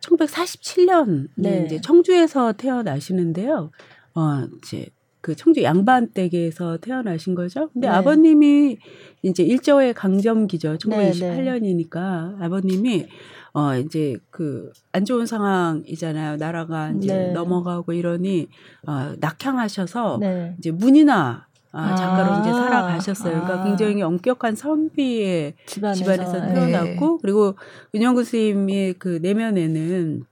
[0.00, 1.64] 1947년 네.
[1.66, 3.70] 이제 청주에서 태어나시는데요.
[4.14, 4.20] 어
[4.58, 4.86] 이제
[5.20, 7.70] 그 청주 양반댁에서 태어나신 거죠.
[7.72, 7.94] 근데 네.
[7.94, 8.76] 아버님이
[9.22, 10.76] 이제 일제의 강점기죠.
[10.76, 13.06] 1928년이니까 아버님이
[13.54, 16.36] 어 이제 그 안 좋은 상황이잖아요.
[16.36, 17.32] 나라가 이제 네.
[17.32, 18.48] 넘어가고 이러니
[18.86, 20.54] 어 낙향하셔서 네.
[20.58, 23.32] 이제 문이나 아, 작가로 아, 이제 살아가셨어요.
[23.32, 23.64] 그러니까 아.
[23.64, 27.18] 굉장히 엄격한 선비의 집안에서, 집안에서 태어났고 네.
[27.20, 27.56] 그리고
[27.92, 30.22] 윤영구 스님의 그 내면에는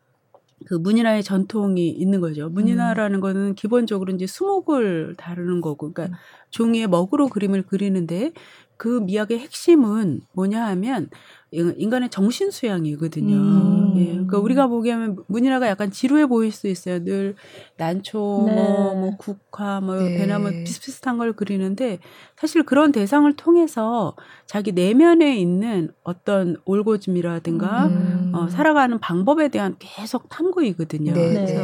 [0.67, 2.49] 그 문인화의 전통이 있는 거죠.
[2.49, 3.21] 문인화라는 음.
[3.21, 6.19] 거는 기본적으로 이제 수목을 다루는 거고, 그러니까 음.
[6.51, 8.31] 종이에 먹으로 그림을 그리는데
[8.77, 11.09] 그 미학의 핵심은 뭐냐 하면
[11.53, 13.35] 인간의 정신 수양이거든요.
[13.35, 13.95] 음.
[13.97, 14.07] 예.
[14.07, 17.05] 그러니까 우리가 보기에는 문이라가 약간 지루해 보일 수 있어요.
[17.05, 17.35] 늘
[17.77, 18.55] 난초, 네.
[18.55, 20.17] 뭐, 뭐 국화, 뭐 네.
[20.17, 21.99] 배나무 비슷비슷한 걸 그리는데
[22.37, 28.33] 사실 그런 대상을 통해서 자기 내면에 있는 어떤 올고짐이라든가 음.
[28.35, 31.13] 어, 살아가는 방법에 대한 계속 탐구이거든요.
[31.13, 31.35] 네.
[31.35, 31.63] 그래서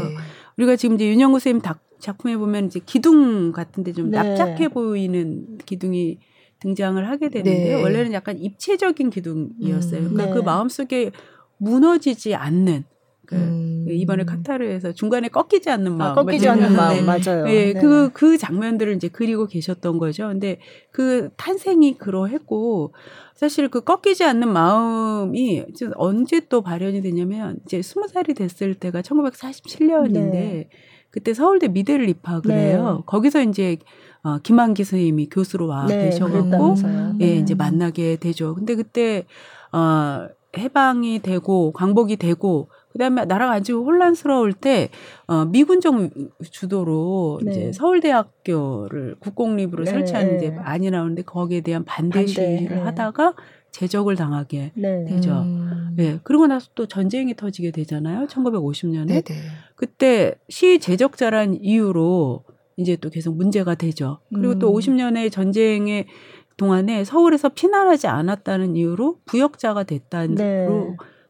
[0.59, 1.63] 우리가 지금 이제 윤영구 선생님
[1.99, 4.19] 작품에 보면 이제 기둥 같은데 좀 네.
[4.19, 6.19] 납작해 보이는 기둥이
[6.61, 7.79] 등장을 하게 되는데요.
[7.79, 7.83] 네.
[7.83, 10.01] 원래는 약간 입체적인 기둥이었어요.
[10.01, 10.33] 음, 그러니까 네.
[10.33, 11.11] 그 마음속에
[11.59, 12.85] 무너지지 않는
[13.29, 13.87] 그 음.
[13.91, 17.47] 이번에 카타르에서 중간에 꺾이지 않는 아, 마음, 아, 꺾이지 않는 마음 맞아요.
[17.49, 17.75] 예, 네.
[17.75, 20.29] 그그 그 장면들을 이제 그리고 계셨던 거죠.
[20.29, 20.59] 근데
[20.93, 22.95] 그 탄생이 그러했고
[23.35, 25.63] 사실 그 꺾이지 않는 마음이
[25.97, 30.69] 언제 또 발현이 되냐면 이제 스무 살이 됐을 때가 1947년인데
[31.11, 32.71] 그때 서울대 미대를 입학을 네.
[32.71, 33.03] 해요.
[33.07, 33.77] 거기서 이제
[34.23, 36.75] 어, 김한기 선생님이 교수로 와 네, 계셔갖고
[37.21, 37.57] 예, 이제 음.
[37.57, 38.55] 만나게 되죠.
[38.55, 39.27] 근데 그때
[39.73, 44.89] 어 해방이 되고 광복이 되고 그다음에 나라가 아주 혼란스러울 때
[45.27, 46.11] 어, 미군정
[46.51, 47.51] 주도로 네.
[47.51, 49.91] 이제 서울대학교를 국공립으로 네.
[49.91, 52.33] 설치하는 이제 안이 나오는데 거기에 대한 반대, 반대.
[52.33, 52.83] 시위를 네.
[52.83, 53.35] 하다가
[53.71, 55.05] 제적을 당하게 네.
[55.05, 55.33] 되죠.
[55.43, 55.95] 음.
[55.97, 56.19] 네.
[56.25, 58.27] 그러고 나서 또 전쟁이 터지게 되잖아요.
[58.27, 59.07] 1950년에.
[59.07, 59.41] 네네.
[59.77, 62.45] 그때 시위 제적자란 이유로
[62.79, 64.21] 이제 또 계속 문제가 되죠.
[64.33, 64.59] 그리고 음.
[64.59, 66.07] 또 50년의 전쟁의
[66.57, 70.69] 동안에 서울에서 피난하지 않았다는 이유로 부역자가 됐다는 네.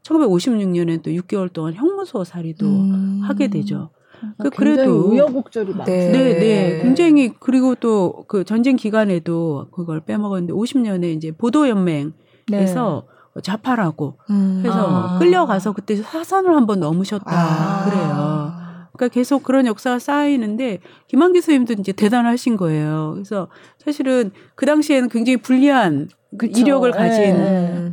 [0.03, 3.21] 1956년에 또 6개월 동안 형무소 살이도 음.
[3.23, 3.91] 하게 되죠.
[4.39, 5.91] 그 그래도 우여곡절이 많죠.
[5.93, 6.11] 네.
[6.11, 6.83] 네, 네.
[6.83, 13.41] 굉장히 그리고 또 그 전쟁 기간에도 그걸 빼먹었는데 50년에 이제 보도 연맹에서 네.
[13.43, 14.63] 좌파라고 음.
[14.65, 15.19] 해서 아.
[15.19, 17.85] 끌려가서 그때 사선을 한번 넘으셨다 아.
[17.85, 18.58] 그래요.
[18.99, 23.13] 그러니까 계속 그런 역사가 쌓이는데 김한기 선생님도 이제 대단하신 거예요.
[23.15, 27.93] 그래서 사실은 그 당시에는 굉장히 불리한 그 이력을 가진 네.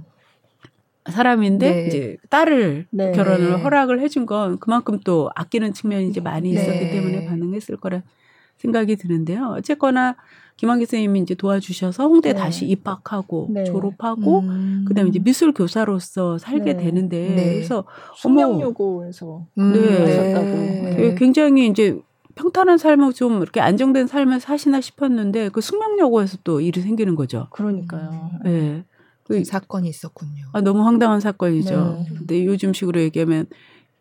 [1.09, 1.87] 사람인데 네.
[1.87, 3.11] 이제 딸을 네.
[3.11, 6.61] 결혼을 허락을 해준 건 그만큼 또 아끼는 측면이 이제 많이 네.
[6.61, 8.01] 있었기 때문에 반응했을 거라
[8.57, 9.55] 생각이 드는데요.
[9.57, 10.15] 어쨌거나
[10.57, 12.39] 김한기 선생님이 이제 도와주셔서 홍대 네.
[12.39, 13.65] 다시 입학하고 네.
[13.65, 14.85] 졸업하고 음.
[14.87, 16.83] 그다음에 이제 미술 교사로서 살게 네.
[16.83, 17.53] 되는데 네.
[17.55, 19.73] 그래서 숙명여고에서 음.
[19.73, 19.99] 네.
[19.99, 21.15] 하셨다고 네.
[21.17, 21.99] 굉장히 이제
[22.35, 27.47] 평탄한 삶을 좀 이렇게 안정된 삶을 사시나 싶었는데 그 숙명여고에서 또 일이 생기는 거죠.
[27.51, 28.31] 그러니까요.
[28.43, 28.85] 네.
[29.23, 30.45] 그 사건이 있었군요.
[30.53, 32.05] 아, 너무 황당한 사건이죠.
[32.07, 32.15] 네.
[32.15, 33.47] 근데 요즘식으로 얘기하면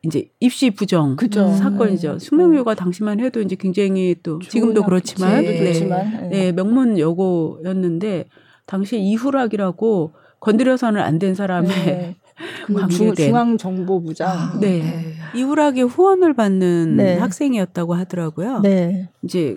[0.05, 1.53] 이제 입시 부정 그죠.
[1.55, 2.13] 사건이죠.
[2.15, 2.19] 네.
[2.19, 5.73] 수명유가 당시만 해도 이제 굉장히 또 지금도 그렇지만 네.
[5.73, 6.29] 네.
[6.31, 6.53] 네.
[6.53, 8.27] 명문 여고였는데
[8.67, 12.17] 당시 이후락이라고 건드려서는 안 된 사람의 네.
[12.67, 14.29] 그 중앙정보부장.
[14.29, 14.79] 아, 네.
[14.81, 15.15] 네.
[15.37, 17.17] 이후락의 후원을 받는 네.
[17.19, 18.61] 학생이었다고 하더라고요.
[18.61, 19.09] 네.
[19.23, 19.57] 이제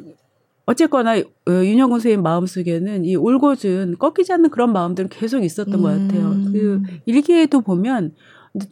[0.65, 5.81] 어쨌거나 어, 윤영근 선생님 마음속에는 이 올곧은 꺾이지 않는 그런 마음들은 계속 있었던 음.
[5.81, 6.35] 것 같아요.
[6.51, 8.13] 그 일기에도 보면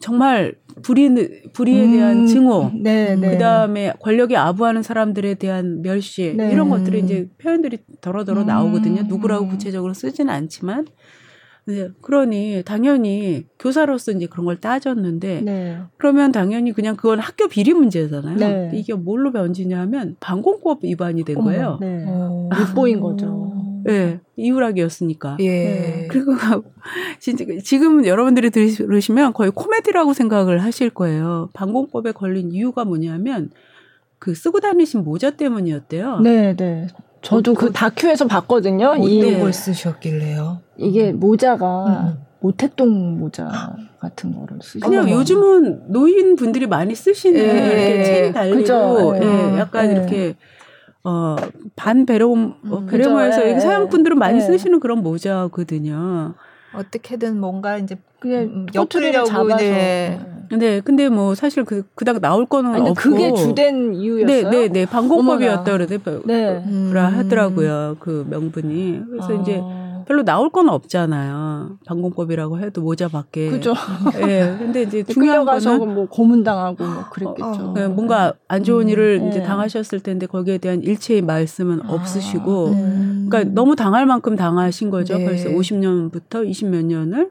[0.00, 2.26] 정말 불의 불의에 대한 음.
[2.26, 3.30] 증오, 네, 네.
[3.30, 6.52] 그 다음에 권력에 아부하는 사람들에 대한 멸시 네.
[6.52, 8.46] 이런 것들이 이제 표현들이 더러더러 음.
[8.46, 9.02] 나오거든요.
[9.02, 10.86] 누구라고 구체적으로 쓰지는 않지만
[11.68, 15.78] 네, 그러니 당연히 교사로서 이제 그런 걸 따졌는데 네.
[15.98, 18.36] 그러면 당연히 그냥 그건 학교 비리 문제잖아요.
[18.36, 18.70] 네.
[18.72, 21.78] 이게 뭘로 변지냐 하면 방공법 위반이 된 거예요.
[21.80, 22.04] 네.
[22.06, 22.48] 어.
[22.56, 23.55] 윗보인 거죠.
[23.86, 25.36] 네, 이후락이었으니까.
[25.40, 25.48] 예.
[25.48, 26.08] 네.
[26.10, 26.32] 그리고
[27.20, 31.50] 진짜 지금 여러분들이 들으시면 거의 코미디라고 생각을 하실 거예요.
[31.52, 33.50] 방공법에 걸린 이유가 뭐냐면
[34.18, 36.20] 그 쓰고 다니신 모자 때문이었대요.
[36.20, 36.88] 네, 네.
[37.22, 38.88] 저도 그, 그 다큐에서 봤거든요.
[38.88, 40.60] 어떤 걸 쓰셨길래요?
[40.76, 42.26] 이게 모자가 음.
[42.40, 49.16] 모택동 모자 같은 거를 쓰시고 그냥 요즘은 노인 분들이 많이 쓰시는 예, 이렇게 체인 달리고
[49.22, 49.92] 예, 약간 예.
[49.92, 50.34] 이렇게
[51.08, 51.36] 어,
[51.76, 54.40] 반 배롱, 어, 음, 배롱에서 예, 서양 분들은 많이 예.
[54.40, 56.34] 쓰시는 그런 모자거든요.
[56.74, 59.56] 어떻게든 뭔가 이제 그냥 음, 옆으로 잡아서.
[59.58, 60.18] 네.
[60.50, 64.50] 네, 근데 뭐 사실 그 그닥 나올 거는 아니, 없고 그게 주된 이유였어요.
[64.50, 66.22] 네, 네, 네, 방공법이었다 그러더라고요.
[66.24, 66.64] 네.
[66.66, 66.92] 음.
[66.92, 67.96] 하더라고요.
[68.00, 69.02] 그 명분이.
[69.08, 69.42] 그래서 아.
[69.42, 69.62] 이제
[70.06, 71.78] 별로 나올 건 없잖아요.
[71.84, 73.50] 방공법이라고 해도 모자 밖에.
[73.50, 73.74] 그죠.
[74.22, 74.26] 예.
[74.26, 77.74] 네, 근데 이제 중요한 거는 뭐 고문당하고 뭐 그랬겠죠.
[77.76, 79.28] 어, 뭔가 안 좋은 음, 일을 네.
[79.28, 83.26] 이제 당하셨을 텐데 거기에 대한 일체의 말씀은 아, 없으시고, 네.
[83.28, 85.18] 그러니까 너무 당할 만큼 당하신 거죠.
[85.18, 85.24] 네.
[85.24, 87.30] 벌써 50년부터 20 몇 년을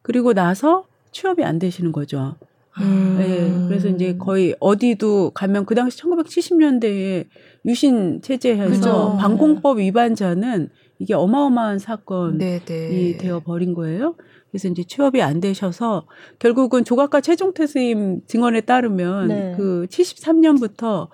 [0.00, 2.36] 그리고 나서 취업이 안 되시는 거죠.
[2.80, 3.16] 음.
[3.18, 7.26] 네, 그래서 이제 거의 어디도 가면 그 당시 1970년대에
[7.66, 9.16] 유신 체제에서.
[9.16, 12.64] 방공법 위반자는 이게 어마어마한 사건이 네네.
[12.64, 13.16] 네.
[13.18, 14.14] 되어 버린 거예요.
[14.50, 16.06] 그래서 이제 취업이 안 되셔서
[16.38, 19.54] 결국은 조각가 최종태 선생님 증언에 따르면 네.
[19.56, 21.08] 그 73년부터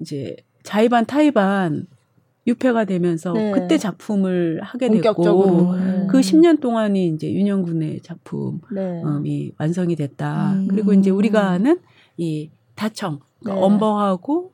[0.00, 1.86] 이제 자의반 타의반
[2.46, 3.52] 유폐가 되면서 네.
[3.52, 6.06] 그때 작품을 하게 됐고 음.
[6.08, 9.50] 그 10년 동안이 이제 윤영군의 작품이 네.
[9.58, 10.52] 완성이 됐다.
[10.52, 10.68] 음.
[10.68, 11.80] 그리고 이제 우리가 아는
[12.16, 13.66] 이 다청 그러니까 네.
[13.66, 14.53] 엄버하고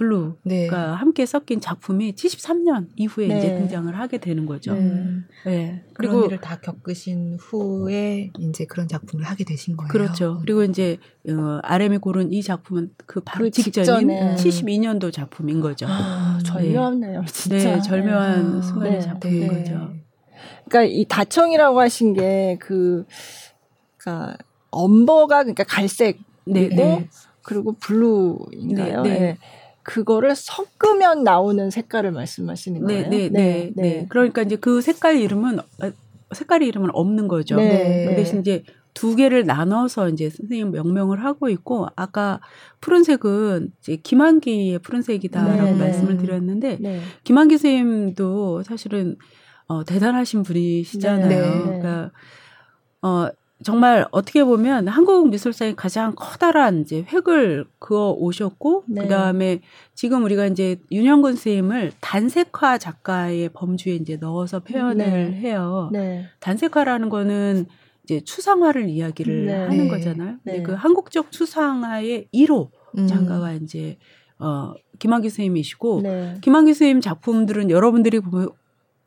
[0.00, 0.66] 블루가 네.
[0.68, 3.38] 함께 섞인 작품이 73년 이후에 네.
[3.38, 4.74] 이제 등장을 하게 되는 거죠.
[4.74, 5.04] 네.
[5.44, 5.84] 네.
[5.92, 9.88] 그리고 일을 다 겪으신 후에 이제 그런 작품을 하게 되신 거예요.
[9.90, 10.38] 그렇죠.
[10.40, 10.96] 그리고 이제
[11.28, 14.36] 어, RM이 고른 이 작품은 그 바로 그 직전인 직전에.
[14.36, 15.84] 72년도 작품인 거죠.
[15.86, 17.56] 아, 절묘하네요, 진짜.
[17.76, 19.00] 네, 절묘한 아, 순간의 네.
[19.00, 19.48] 작품인 네.
[19.48, 19.90] 거죠.
[20.66, 23.04] 그러니까 이 다청이라고 하신 게 그,
[23.98, 24.38] 그러니까
[24.70, 27.06] 엄버가 그러니까 갈색 네, 네.
[27.42, 29.02] 그리고 블루인가요?
[29.02, 29.36] 네.
[29.90, 29.94] 네.
[29.94, 33.10] 그거를 섞으면 나오는 색깔을 말씀하시는 네, 거예요?
[33.10, 33.82] 네, 네, 네, 네.
[33.82, 34.06] 네.
[34.08, 35.92] 그러니까 이제 그 색깔 이름은 어,
[36.32, 37.56] 색깔의 이름은 없는 거죠.
[37.56, 38.06] 네.
[38.08, 38.62] 그 대신 이제
[38.94, 42.40] 두 개를 나눠서 이제 선생님 명명을 하고 있고 아까
[42.80, 45.78] 푸른색은 이제 김한기의 푸른색이다라고 네, 네.
[45.78, 47.00] 말씀을 드렸는데 네.
[47.24, 49.16] 김한기 선생님도 사실은
[49.66, 51.28] 어 대단하신 분이시잖아요.
[51.28, 51.62] 네.
[51.62, 52.10] 그러니까
[53.02, 53.28] 어
[53.62, 59.02] 정말 어떻게 보면 한국 미술사의 가장 커다란 이제 획을 그어 오셨고 네.
[59.02, 59.60] 그다음에
[59.94, 65.32] 지금 우리가 이제 윤영근 선생님을 단색화 작가의 범주에 이제 넣어서 표현을 네.
[65.40, 65.90] 해요.
[65.92, 66.26] 네.
[66.40, 67.66] 단색화라는 거는
[68.04, 69.52] 이제 추상화를 이야기를 네.
[69.52, 70.38] 하는 거잖아요.
[70.42, 70.62] 근데 네.
[70.62, 73.06] 그 한국적 추상화의 1호 음.
[73.06, 73.98] 작가가 이제
[74.38, 76.38] 어 김한기 선생님이시고 네.
[76.40, 78.48] 김한기 선생님 작품들은 여러분들이 보면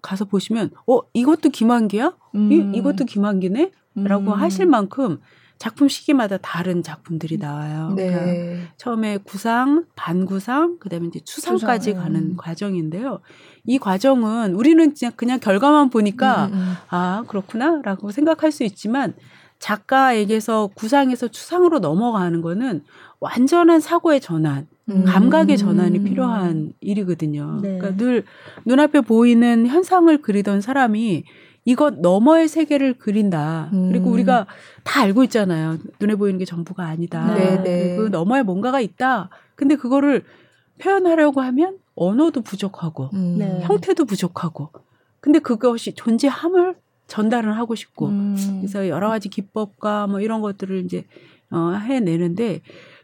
[0.04, 2.16] 가서 보시면 어 이것도 김한기야?
[2.36, 2.52] 음.
[2.52, 3.72] 이, 이것도 김한기네?
[3.96, 4.40] 라고 음.
[4.40, 5.20] 하실 만큼
[5.60, 7.94] 작품 시기마다 다른 작품들이 나와요.
[7.96, 8.12] 네.
[8.12, 12.04] 그러니까 처음에 구상, 반구상, 그다음에 이제 추상까지 추상.
[12.04, 13.22] 가는 과정인데요.
[13.66, 16.74] 이 과정은 우리는 그냥 그냥 결과만 보니까 음, 음, 음.
[16.90, 19.14] 아 그렇구나라고 생각할 수 있지만
[19.60, 22.84] 작가에게서 구상에서 추상으로 넘어가는 거는
[23.22, 25.06] 완전한 사고의 전환, 음.
[25.06, 27.60] 감각의 전환이 필요한 일이거든요.
[27.62, 27.78] 네.
[27.78, 28.26] 그러니까 늘
[28.66, 31.24] 눈앞에 보이는 현상을 그리던 사람이
[31.66, 33.70] 이것 너머의 세계를 그린다.
[33.74, 33.90] 음.
[33.90, 34.48] 그리고 우리가
[34.84, 35.78] 다 알고 있잖아요.
[36.00, 37.34] 눈에 보이는 게 전부가 아니다.
[37.34, 37.64] 네네.
[37.64, 37.96] 네.
[37.96, 39.30] 그 너머에 뭔가가 있다.
[39.56, 40.24] 근데 그거를
[40.78, 43.36] 표현하려고 하면 언어도 부족하고 음.
[43.38, 43.62] 네.
[43.62, 44.70] 형태도 부족하고
[45.20, 46.76] 근데 그것이 존재함을
[47.08, 48.36] 전달을 하고 싶고 음.
[48.60, 51.06] 그래서 여러 가지 기법과 뭐 이런 것들을 이제
[51.52, 52.62] 어 해내는데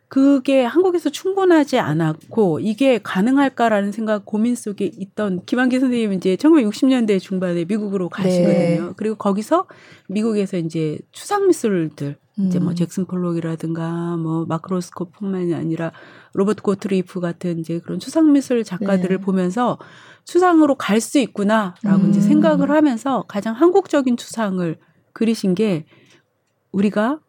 [0.10, 7.66] 그게 한국에서 충분하지 않았고 이게 가능할까라는 생각 고민 속에 있던 김한기 선생님은 이제 1960년대 중반에
[7.66, 8.88] 미국으로 가시거든요.
[8.88, 8.94] 네.
[8.98, 9.68] 그리고 거기서
[10.08, 12.76] 미국에서 이제 추상 미술들 이제 뭐 음.
[12.76, 15.92] 잭슨 폴록이라든가 뭐 마크로스코뿐만이 아니라
[16.34, 19.24] 로버트 고트리프 같은 이제 그런 추상 미술 작가들을 네.
[19.24, 19.78] 보면서
[20.26, 22.10] 추상으로 갈 수 있구나라고 음.
[22.10, 24.78] 이제 생각을 하면서 가장 한국적인 추상을
[25.14, 25.86] 그리신 게
[26.72, 27.20] 우리가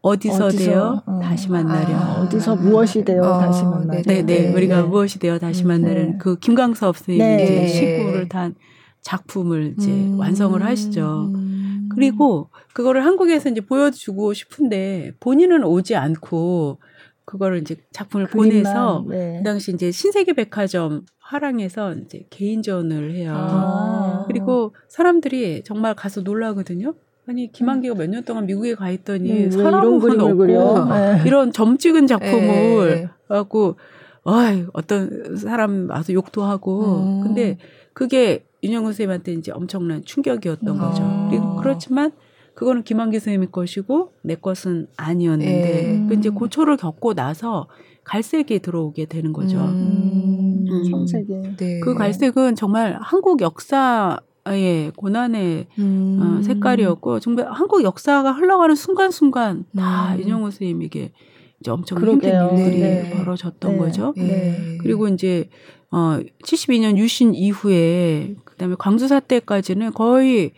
[0.00, 1.18] 어디서, 어디서 되어 어.
[1.20, 1.96] 다시 만나려.
[1.96, 4.02] 아, 어디서 무엇이 되어 어, 다시 만나려.
[4.02, 4.54] 네, 네, 네.
[4.54, 4.88] 우리가 네.
[4.88, 6.02] 무엇이 되어 다시 음, 만나려.
[6.02, 6.16] 네.
[6.18, 7.44] 그 김광섭 선생님이 네.
[7.44, 8.54] 이제 시구를 단
[9.00, 10.18] 작품을 이제 음.
[10.18, 11.30] 완성을 하시죠.
[11.34, 11.88] 음.
[11.94, 16.78] 그리고 그거를 한국에서 이제 보여주고 싶은데 본인은 오지 않고
[17.24, 19.38] 그거를 이제 작품을 그림만, 보내서 네.
[19.38, 23.34] 그 당시 이제 신세계 백화점 화랑에서 이제 개인전을 해요.
[23.36, 24.24] 아.
[24.26, 26.94] 그리고 사람들이 정말 가서 놀라거든요.
[27.28, 31.22] 아니 김한기가 몇 년 동안 미국에 가 있더니 음, 사람은 없고 네.
[31.26, 33.08] 이런 점 찍은 작품을 네.
[33.28, 33.76] 갖고
[34.24, 37.20] 어이, 어떤 사람 와서 욕도 하고 음.
[37.22, 37.58] 근데
[37.92, 40.88] 그게 윤영근 선생님한테 이제 엄청난 충격이었던 아.
[40.88, 41.28] 거죠.
[41.30, 42.12] 그리고 그렇지만
[42.54, 46.06] 그거는 김한기 선생님의 것이고 내 것은 아니었는데 음.
[46.08, 47.68] 그 이제 고초를 겪고 나서
[48.04, 49.58] 갈색이 들어오게 되는 거죠.
[49.58, 50.66] 음.
[50.66, 51.56] 음.
[51.56, 51.80] 네.
[51.80, 54.18] 그 갈색은 정말 한국 역사
[54.56, 56.38] 예, 고난의 어, 음.
[56.38, 60.20] 어, 색깔이었고 정말 한국 역사가 흘러가는 순간순간 다 음.
[60.20, 61.12] 윤영호 선생님에게
[61.60, 62.48] 이제 엄청 그러게요.
[62.50, 63.10] 힘든 일들이 네.
[63.10, 63.78] 벌어졌던 네.
[63.78, 64.14] 거죠.
[64.16, 64.78] 네.
[64.80, 65.48] 그리고 이제
[65.90, 70.52] 어 72년 유신 이후에 그다음에 광주 사태까지는 거의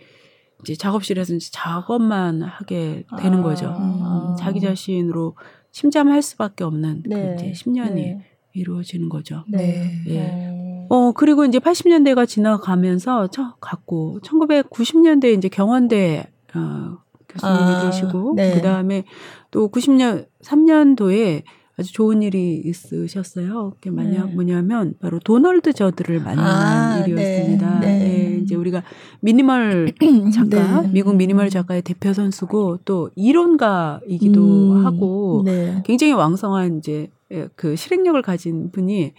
[0.63, 3.43] 이제 작업실에서 이제 작업만 하게 되는 아.
[3.43, 3.75] 거죠.
[3.79, 5.37] 음, 자기 자신으로
[5.73, 7.37] 침잠할 수밖에 없는 그 네.
[7.39, 8.21] 그 이제 10년이
[8.53, 9.45] 이루어지는 거죠.
[9.49, 9.91] 네.
[10.09, 10.87] 예.
[10.89, 18.55] 어, 그리고 이제 80년대가 지나가면서 저 갖고 1990년대 이제 경원대 어, 교수님이 아, 계시고 네.
[18.55, 19.05] 그다음에
[19.51, 21.45] 또 90년 3년도에
[21.81, 23.73] 아주 좋은 일이 있으셨어요.
[23.75, 24.33] 그게 뭐냐, 네.
[24.33, 27.81] 뭐냐면 바로 도널드 저드를 만난 아, 일이었습니다.
[27.81, 27.99] 네.
[27.99, 27.99] 네.
[27.99, 28.39] 네.
[28.43, 28.83] 이제 우리가
[29.21, 29.93] 미니멀
[30.33, 30.91] 작가, 네.
[30.93, 35.83] 미국 미니멀 작가의 대표 선수고 또 이론가이기도 음, 하고 네.
[35.85, 37.11] 굉장히 왕성한 이제
[37.57, 39.13] 그 실행력을 가진 분이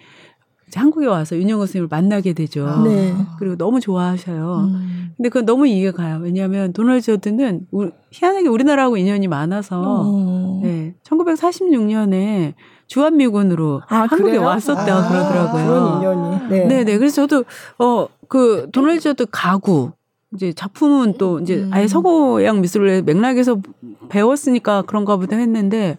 [0.79, 2.67] 한국에 와서 윤영호 선생님을 만나게 되죠.
[2.67, 2.84] 아.
[2.84, 3.13] 네.
[3.39, 4.69] 그리고 너무 좋아하셔요.
[4.71, 5.12] 음.
[5.17, 6.19] 근데 그건 너무 이해가 가요.
[6.21, 7.67] 왜냐하면 도널드 저드는
[8.12, 10.60] 희한하게 우리나라하고 인연이 많아서 어.
[10.63, 12.53] 네, 1946년에
[12.88, 14.41] 주한미군으로 아, 한국에 그래요?
[14.43, 15.65] 왔었다 아, 그러더라고요.
[15.65, 16.49] 그런 인연이.
[16.49, 16.65] 네.
[16.65, 16.97] 네, 네.
[16.97, 17.45] 그래서 저도
[17.77, 19.91] 어 그 도널드 저드 가구
[20.34, 21.69] 이제 작품은 또 이제 음.
[21.73, 23.57] 아예 서구양 미술의 맥락에서
[24.07, 25.97] 배웠으니까 그런가 보다 했는데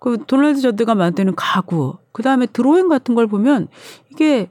[0.00, 3.66] 그 도널드 저드가 만드는 가구, 그 다음에 드로잉 같은 걸 보면
[4.10, 4.48] 이게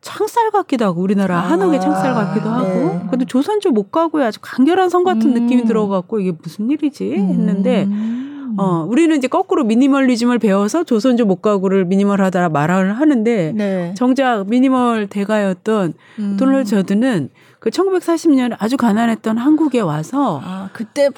[0.00, 3.06] 창살 같기도 하고 우리나라 아, 한옥의 창살 같기도 하고 네.
[3.10, 5.42] 근데 조선조 못 가고야 아주 간결한 성 같은 음.
[5.42, 8.54] 느낌이 들어갖고 이게 무슨 일이지 했는데 음.
[8.56, 13.94] 어 우리는 이제 거꾸로 미니멀리즘을 배워서 조선조 못 가고를 미니멀하다 말을 하는데 네.
[13.94, 16.36] 정작 미니멀 대가였던 음.
[16.38, 17.28] 도널드 저드는
[17.62, 21.10] 그 1940년 아주 가난했던 한국에 와서 아 그때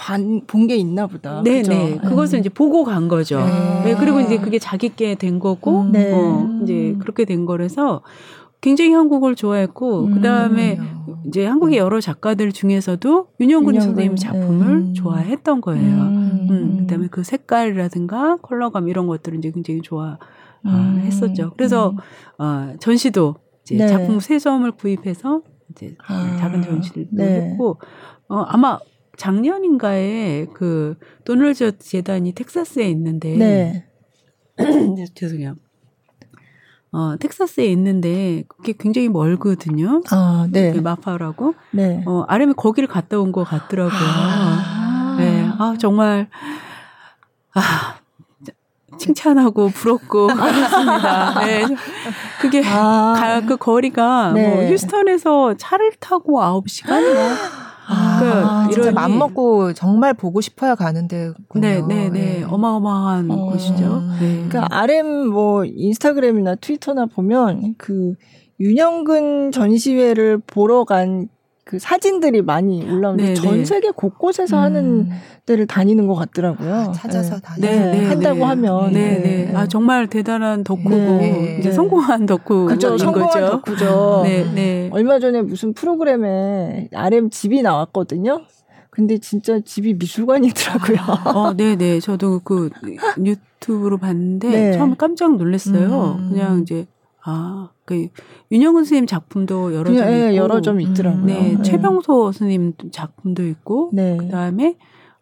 [0.47, 1.43] 본게 있나 보다.
[1.43, 1.73] 네네 그죠?
[1.73, 1.99] 네.
[2.05, 2.41] 그것을 음.
[2.41, 3.39] 이제 보고 간 거죠.
[3.39, 3.83] 네.
[3.85, 3.97] 네.
[3.99, 5.93] 그리고 이제 그게 자기께 된 거고 음.
[5.93, 6.13] 네.
[6.13, 8.03] 어, 이제 그렇게 된 거라서
[8.61, 10.15] 굉장히 한국을 좋아했고 음.
[10.17, 10.79] 그다음에
[11.27, 14.93] 이제 한국의 여러 작가들 중에서도 윤영근 선생님 작품을 음.
[14.93, 15.95] 좋아했던 거예요.
[15.95, 16.47] 음.
[16.51, 16.77] 음.
[16.81, 20.19] 그다음에 그 색깔이라든가 컬러감 이런 것들을 이제 굉장히 좋아
[20.67, 21.01] 음.
[21.07, 21.55] 했었죠.
[21.57, 21.95] 그래서
[22.37, 23.89] 어, 전시도 이제 네.
[23.89, 27.41] 작품 세 점을 구입해서 이제 아, 작은 전시를 네.
[27.51, 27.79] 했고
[28.29, 28.79] 어 아마
[29.17, 33.87] 작년인가에 그 도널드 재단이 텍사스에 있는데 네.
[35.15, 35.57] 죄송해요.
[36.93, 40.01] 어, 텍사스에 있는데 그게 굉장히 멀거든요.
[40.13, 40.73] 아, 네.
[40.73, 41.55] 그 마파라고.
[41.73, 42.05] 네.
[42.07, 43.99] 어, 아름이 거기를 갔다 온 것 같더라고요.
[44.01, 45.17] 아.
[45.19, 45.45] 네.
[45.59, 46.29] 아, 정말
[47.53, 47.97] 아,
[48.99, 51.45] 칭찬하고 부럽고 그렇습니다.
[51.45, 51.65] 네.
[52.41, 53.15] 그게 아.
[53.17, 54.49] 가, 그 거리가 네.
[54.49, 57.35] 뭐 휴스턴에서 차를 타고 9시간이나
[57.87, 61.33] 아, 그러니까 진짜 맘 먹고 정말 보고 싶어야 가는데.
[61.55, 62.43] 네, 네, 네, 네.
[62.43, 63.37] 어마어마한 어.
[63.51, 64.03] 곳이죠.
[64.21, 64.47] 네.
[64.49, 68.15] 그러니까 RM 뭐 인스타그램이나 트위터나 보면 그
[68.61, 71.29] 윤영근 전시회를 보러 간
[71.65, 73.65] 그 사진들이 많이 올라오는데 네, 전 네.
[73.65, 74.63] 세계 곳곳에서 음.
[74.63, 75.09] 하는
[75.47, 76.75] 데를 다니는 것 같더라고요.
[76.75, 77.41] 아, 찾아서 네.
[77.41, 78.45] 다니 네, 네, 한다고 네.
[78.45, 79.53] 하면 네, 네.
[79.57, 81.21] 아 정말 대단한 덕후고
[81.59, 83.63] 이제 성공한 덕후 그죠 성공한 거죠.
[83.63, 84.21] 덕후죠.
[84.25, 84.91] 네, 네.
[84.93, 88.43] 얼마 전에 무슨 프로그램에 RM 집이 나왔거든요.
[88.91, 90.99] 근데 진짜 집이 미술관이더라고요.
[91.35, 91.99] 어, 네, 네.
[91.99, 92.69] 저도 그
[93.25, 96.19] 유튜브로 봤는데 처음 깜짝 놀랐어요.
[96.21, 96.29] 음.
[96.31, 96.87] 그냥 이제
[97.25, 98.09] 아, 그
[98.51, 101.25] 윤영은 선생님 작품도 여러 점 네, 있고 여러 점 있더라고요.
[101.25, 101.63] 네, 네.
[101.63, 104.17] 최병소 선생님 작품도 있고 네.
[104.17, 104.77] 그다음에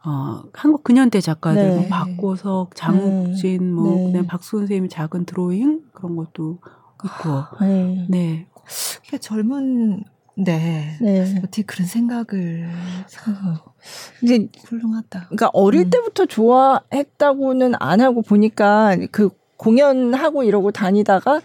[0.05, 1.77] 어, 한국 근현대 작가들 네.
[1.77, 4.07] 뭐 박고석, 장욱진 뭐 네.
[4.07, 6.59] 그다음 박수 선생님 작은 드로잉 그런 것도
[7.05, 7.64] 있고.
[7.64, 8.07] 네.
[8.09, 8.46] 네.
[9.20, 10.96] 젊은 네.
[11.01, 11.38] 네.
[11.38, 12.68] 어떻게 그런 생각을.
[14.22, 15.27] 이제 훌륭하다.
[15.27, 15.90] 그러니까 어릴 음.
[15.90, 21.40] 때부터 좋아했다고는 안 하고 보니까 그 공연하고 이러고 다니다가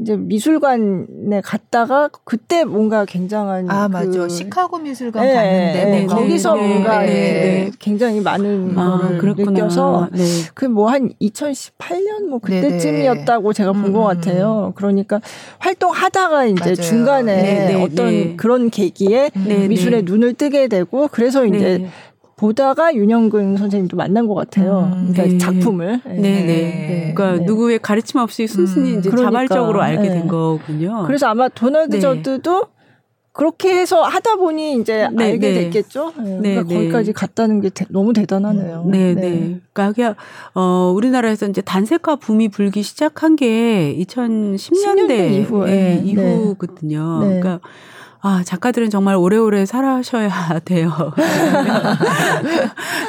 [0.00, 6.54] 이제 미술관에 갔다가 그때 뭔가 굉장한 아 그 맞아 시카고 미술관 네, 갔는데 네, 거기서
[6.54, 7.70] 네, 뭔가 네, 네.
[7.78, 9.50] 굉장히 많은 아, 거를 그렇구나.
[9.50, 10.22] 느껴서 네.
[10.54, 14.02] 그뭐 한 2018년 뭐 그때쯤이었다고 제가 본것 음.
[14.20, 14.72] 같아요.
[14.76, 15.20] 그러니까
[15.58, 16.74] 활동하다가 이제 맞아요.
[16.76, 19.30] 중간에 어떤 그런 계기에
[19.68, 21.88] 미술에 눈을 뜨게 되고 그래서 이제
[22.40, 24.90] 보다가 윤영근 선생님도 만난 것 같아요.
[24.94, 25.38] 음, 그러니까 네.
[25.38, 26.00] 작품을.
[26.04, 26.20] 네네.
[26.20, 26.46] 네.
[26.46, 27.12] 네.
[27.14, 27.44] 그러니까 네.
[27.44, 29.30] 누구의 가르침 없이 순순히 음, 이제 그러니까.
[29.30, 30.26] 자발적으로 알게 된 네.
[30.26, 31.04] 거군요.
[31.06, 32.00] 그래서 아마 도널드 네.
[32.00, 32.68] 저드도
[33.32, 36.14] 그렇게 해서 하다 보니 이제 네, 알게 됐겠죠.
[36.14, 38.84] 그러니까 거기까지 갔다는 게 대, 너무 대단하네요.
[38.86, 39.60] 네, 네.
[39.74, 40.16] 그러니까
[40.54, 47.18] 어 우리나라에서 이제 단색화 붐이 불기 시작한 게 2010년대 이후 이후거든요.
[47.20, 47.60] 그러니까
[48.22, 50.92] 아, 작가들은 정말 오래오래 살아셔야 돼요.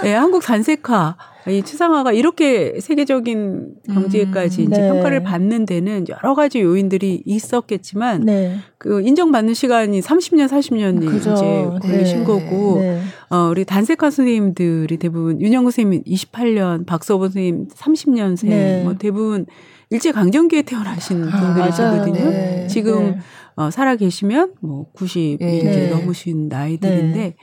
[0.03, 1.15] 네, 한국 단색화,
[1.47, 4.87] 이 추상화가 이렇게 세계적인 경지에까지 음, 이제 네.
[4.89, 8.57] 평가를 받는 데는 여러 가지 요인들이 있었겠지만 네.
[8.77, 11.33] 그 인정받는 시간이 30년, 40년이 그죠.
[11.33, 12.23] 이제 걸리신 네.
[12.23, 13.01] 거고 네.
[13.29, 19.47] 어 우리 단색화 선생님들이 대부분 윤영구 선생님 28년, 박서보 선생님 30년생 뭐 대부분
[19.89, 22.29] 일제 강점기에 태어나신 아, 분들이시거든요.
[22.29, 22.67] 네.
[22.69, 23.19] 지금
[23.55, 25.57] 어, 살아 계시면 뭐 90이 네.
[25.57, 27.35] 이제 넘으신 나이들인데 네.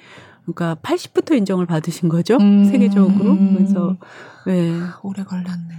[0.44, 2.37] 그러니까 80부터 인정을 받으신 거죠.
[2.38, 2.64] 음.
[2.64, 3.37] 세계적으로.
[3.55, 3.97] 그래서
[4.47, 4.73] 네.
[5.03, 5.75] 오래 걸렸네.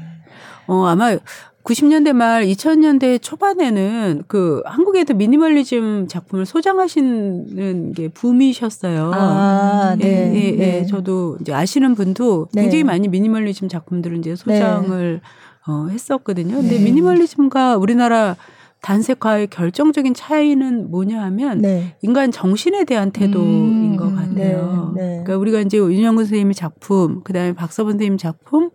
[0.67, 1.17] 어, 아마
[1.63, 9.11] 90년대 말 2000년대 초반에는 그 한국에도 미니멀리즘 작품을 소장하시는 게 붐이셨어요.
[9.13, 10.07] 아, 네.
[10.07, 10.55] 예, 예, 예.
[10.55, 10.85] 네.
[10.85, 12.63] 저도 이제 아시는 분도 네.
[12.63, 15.71] 굉장히 많이 미니멀리즘 작품들을 이제 소장을 네.
[15.71, 16.55] 어, 했었거든요.
[16.55, 16.83] 근데 네.
[16.83, 18.35] 미니멀리즘과 우리나라
[18.81, 21.95] 단색화의 결정적인 차이는 뭐냐 하면 네.
[22.01, 24.93] 인간 정신에 대한 태도인 음, 것 같아요.
[24.95, 25.07] 네, 네.
[25.23, 28.69] 그러니까 우리가 이제 윤영근 선생님의 작품, 그 다음에 박서본 선생님 작품,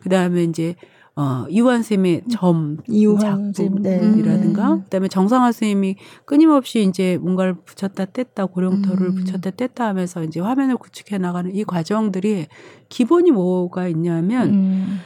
[0.00, 0.76] 그 다음에 이제
[1.16, 2.78] 어, 이완 쌤의 점
[3.20, 4.82] 작품이라든가, 네.
[4.84, 9.14] 그다음에 정상화 선생님이 끊임없이 이제 뭔가를 붙였다 뗐다 고령토를 음.
[9.16, 12.46] 붙였다 뗐다 하면서 이제 화면을 구축해 나가는 이 과정들이
[12.88, 15.00] 기본이 뭐가 있냐면 음.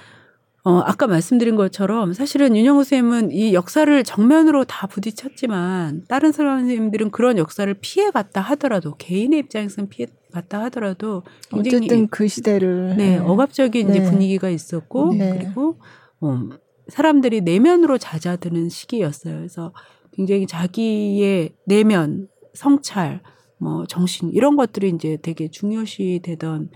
[0.64, 7.36] 어, 아까 말씀드린 것처럼 사실은 윤영우 쌤은 이 역사를 정면으로 다 부딪혔지만 다른 선생님들은 그런
[7.36, 13.18] 역사를 피해갔다 하더라도 개인의 입장에서는 피해갔다 하더라도 굉장히 어쨌든 그 시대를 네, 네.
[13.18, 13.92] 억압적인 네.
[13.92, 15.36] 이제 분위기가 있었고 네.
[15.36, 15.80] 그리고
[16.20, 16.48] 어,
[16.86, 19.36] 사람들이 내면으로 잦아드는 시기였어요.
[19.36, 19.72] 그래서
[20.12, 23.20] 굉장히 자기의 내면, 성찰,
[23.58, 26.70] 뭐 정신 이런 것들이 이제 되게 중요시 되던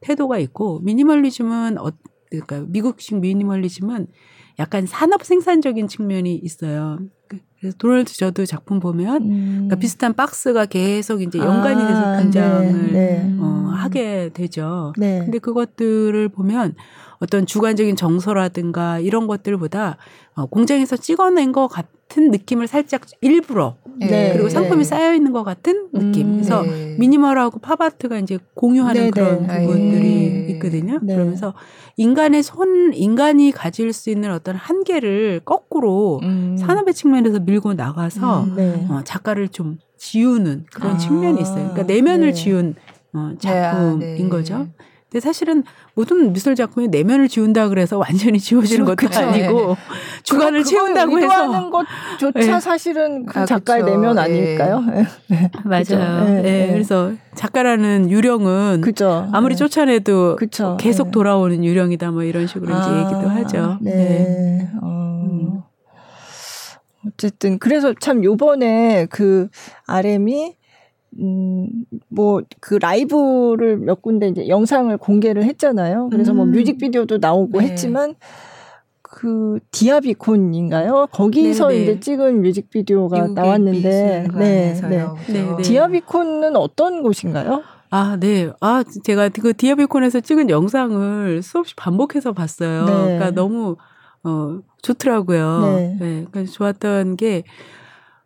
[0.00, 1.92] 태도가 있고 미니멀리즘은 어,
[2.30, 4.06] 그러니까 미국식 미니멀리즘은
[4.58, 6.98] 약간 산업 생산적인 측면이 있어요.
[7.28, 9.52] 그, 그래서 도널드 저도 작품 보면 음.
[9.52, 13.36] 그러니까 비슷한 박스가 계속 이제 연관이 돼서 아, 등장을 네, 네.
[13.38, 14.92] 어, 하게 되죠.
[14.96, 15.20] 네.
[15.20, 16.74] 근데 그것들을 보면
[17.18, 19.96] 어떤 주관적인 정서라든가 이런 것들보다
[20.34, 21.86] 어, 공장에서 찍어낸 것 같
[22.18, 24.32] 은 느낌을 살짝 일부러 네.
[24.32, 24.84] 그리고 상품이 네.
[24.84, 26.26] 쌓여 있는 것 같은 느낌.
[26.26, 26.96] 음, 그래서 네.
[26.98, 29.66] 미니멀하고 팝아트가 이제 공유하는 네, 그런 네.
[29.66, 30.98] 부분들이 있거든요.
[31.00, 31.54] 그러면서
[31.96, 36.56] 인간의 손, 인간이 가질 수 있는 어떤 한계를 거꾸로 음.
[36.58, 40.96] 산업의 측면에서 밀고 나가서 음, 어, 작가를 좀 지우는 그런 아.
[40.96, 41.70] 측면이 있어요.
[41.72, 42.74] 그러니까 내면을 지운
[43.12, 44.66] 어, 작품인 거죠.
[45.10, 49.20] 근데 사실은 모든 미술 작품이 내면을 지운다 그래서 완전히 지워지는 것도 그렇죠.
[49.20, 49.76] 아니고 네.
[50.22, 52.60] 주관을 채운다고 해서 하는 것조차 네.
[52.60, 54.00] 사실은 그 아, 작가의 그렇죠.
[54.00, 54.20] 내면 예.
[54.20, 54.84] 아닐까요?
[55.26, 55.50] 네.
[55.64, 56.24] 맞아요.
[56.26, 56.42] 네.
[56.42, 56.72] 네.
[56.72, 59.28] 그래서 작가라는 유령은 그쵸.
[59.32, 60.76] 아무리 쫓아내도 그쵸.
[60.78, 63.78] 계속 돌아오는 유령이다 뭐 이런 식으로 아, 이제 얘기도 하죠.
[63.80, 63.90] 네.
[63.90, 64.70] 네.
[64.80, 65.24] 어.
[65.24, 65.62] 음.
[67.04, 69.48] 어쨌든 그래서 참 요번에 그
[69.86, 70.54] RM이
[71.18, 71.68] 음,
[72.08, 76.08] 뭐, 그 라이브를 몇 군데 이제 영상을 공개를 했잖아요.
[76.10, 76.50] 그래서 뭐 음.
[76.50, 77.68] 뭐 뮤직비디오도 나오고 네.
[77.68, 78.14] 했지만,
[79.02, 81.08] 그 디아비콘인가요?
[81.10, 81.82] 거기서 네네.
[81.82, 84.80] 이제 찍은 뮤직비디오가 나왔는데, 네, 네.
[84.80, 85.62] 네, 네.
[85.62, 87.62] 디아비콘은 어떤 곳인가요?
[87.90, 88.50] 아, 네.
[88.60, 92.84] 아, 제가 그 디아비콘에서 찍은 영상을 수없이 반복해서 봤어요.
[92.84, 92.92] 네.
[92.92, 93.76] 그러니까 너무,
[94.22, 95.60] 어, 좋더라고요.
[95.62, 95.96] 네.
[95.98, 96.26] 네.
[96.30, 97.42] 그러니까 좋았던 게,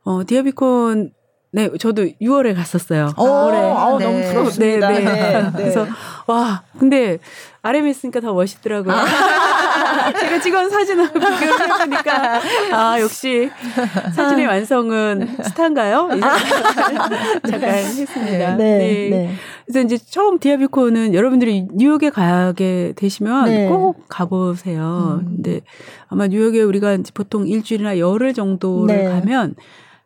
[0.04, 1.12] 어, 디아비콘
[1.54, 3.12] 네, 저도 6월에 갔었어요.
[3.16, 3.58] 오, 올해.
[3.58, 4.04] 아, 네.
[4.04, 4.88] 너무 부럽습니다.
[4.88, 5.12] 네, 네.
[5.12, 5.50] 네.
[5.54, 5.86] 그래서
[6.26, 7.18] 와, 근데
[7.62, 8.92] RM에 있으니까 더 멋있더라고요.
[8.92, 9.04] 아.
[10.18, 12.40] 제가 찍은 사진하고 비교를 해보니까
[12.72, 13.48] 아 역시
[14.14, 16.08] 사진의 완성은 스타인가요?
[17.48, 18.56] 잠깐 했습니다.
[18.56, 19.08] 네, 네.
[19.10, 19.34] 네.
[19.64, 23.68] 그래서 이제 처음 디아비코는 여러분들이 뉴욕에 가게 되시면 네.
[23.68, 25.20] 꼭 가보세요.
[25.22, 25.36] 음.
[25.36, 25.60] 근데
[26.08, 29.08] 아마 뉴욕에 우리가 보통 일주일이나 열흘 정도를 네.
[29.08, 29.54] 가면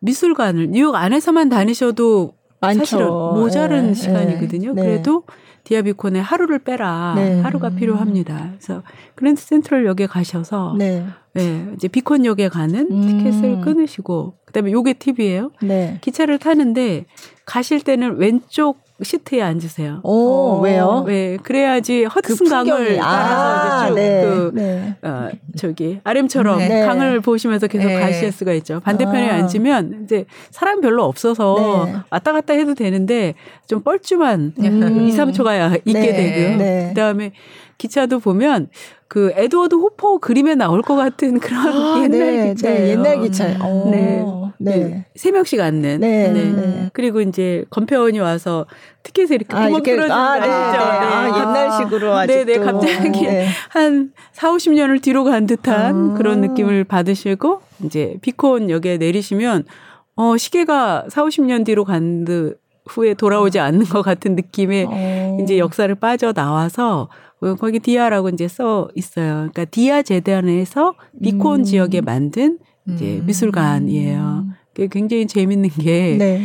[0.00, 2.78] 미술관을 뉴욕 안에서만 다니셔도 많죠.
[2.80, 4.72] 사실은 모자른 네, 시간이거든요.
[4.74, 4.82] 네.
[4.82, 5.24] 그래도
[5.64, 7.12] 디아비콘에 하루를 빼라.
[7.16, 7.40] 네.
[7.40, 8.52] 하루가 필요합니다.
[8.52, 8.82] 그래서
[9.14, 11.04] 그랜드 센트럴역에 가셔서 네.
[11.34, 13.02] 네 이제 비콘역에 가는 음.
[13.02, 15.50] 티켓을 끊으시고 그다음에 요게 팁이에요.
[15.62, 15.98] 네.
[16.00, 17.06] 기차를 타는데
[17.44, 20.00] 가실 때는 왼쪽 시트에 앉으세요.
[20.02, 20.10] 오,
[20.56, 21.04] 어, 왜요?
[21.06, 24.96] 왜 그래야지 헛슨 그 강을 따라서 아, 네, 그 네.
[25.02, 26.84] 어, 저기 아렘처럼 네.
[26.84, 28.00] 강을 보시면서 계속 네.
[28.00, 28.80] 가실 수가 있죠.
[28.80, 29.36] 반대편에 아.
[29.36, 31.94] 앉으면 이제 사람 별로 없어서 네.
[32.10, 33.34] 왔다 갔다 해도 되는데
[33.66, 35.06] 좀 뻘쭘한 음.
[35.06, 36.12] 2, 3초가 있게 네.
[36.12, 36.88] 되고요.
[36.88, 37.32] 그다음에
[37.78, 38.68] 기차도 보면
[39.06, 42.78] 그 에드워드 호퍼 그림에 나올 것 같은 그런 아, 옛날 네, 기차예요.
[42.78, 43.64] 네, 옛날 기차.
[43.64, 44.22] 오, 네.
[44.58, 45.06] 네.
[45.14, 46.00] 세 명씩 앉는.
[46.00, 46.28] 네.
[46.32, 46.44] 네.
[46.44, 46.90] 네.
[46.92, 48.66] 그리고 이제 검표원이 와서
[49.02, 50.52] 티켓을 이렇게 아, 이렇게 뚫어주는 아, 네, 네.
[50.52, 52.44] 아, 옛날식으로 아직도.
[52.44, 52.64] 네, 네.
[52.64, 53.46] 갑자기 네.
[53.70, 56.14] 한 4, 50년을 뒤로 간 듯한 아.
[56.14, 59.64] 그런 느낌을 받으시고 이제 비콘 역에 내리시면
[60.16, 65.38] 어, 시계가 4, 50년 뒤로 간 듯 후에 돌아오지 않는 것 같은 느낌의 어.
[65.42, 67.08] 이제 역사를 빠져 나와서
[67.40, 69.34] 어, 거기 디아라고 이제 써 있어요.
[69.52, 71.64] 그러니까 디아 재단에서 비콘 음.
[71.64, 72.58] 지역에 만든
[72.88, 73.26] 이제 음.
[73.26, 74.46] 미술관이에요.
[74.90, 76.42] 굉장히 재밌는 게 네.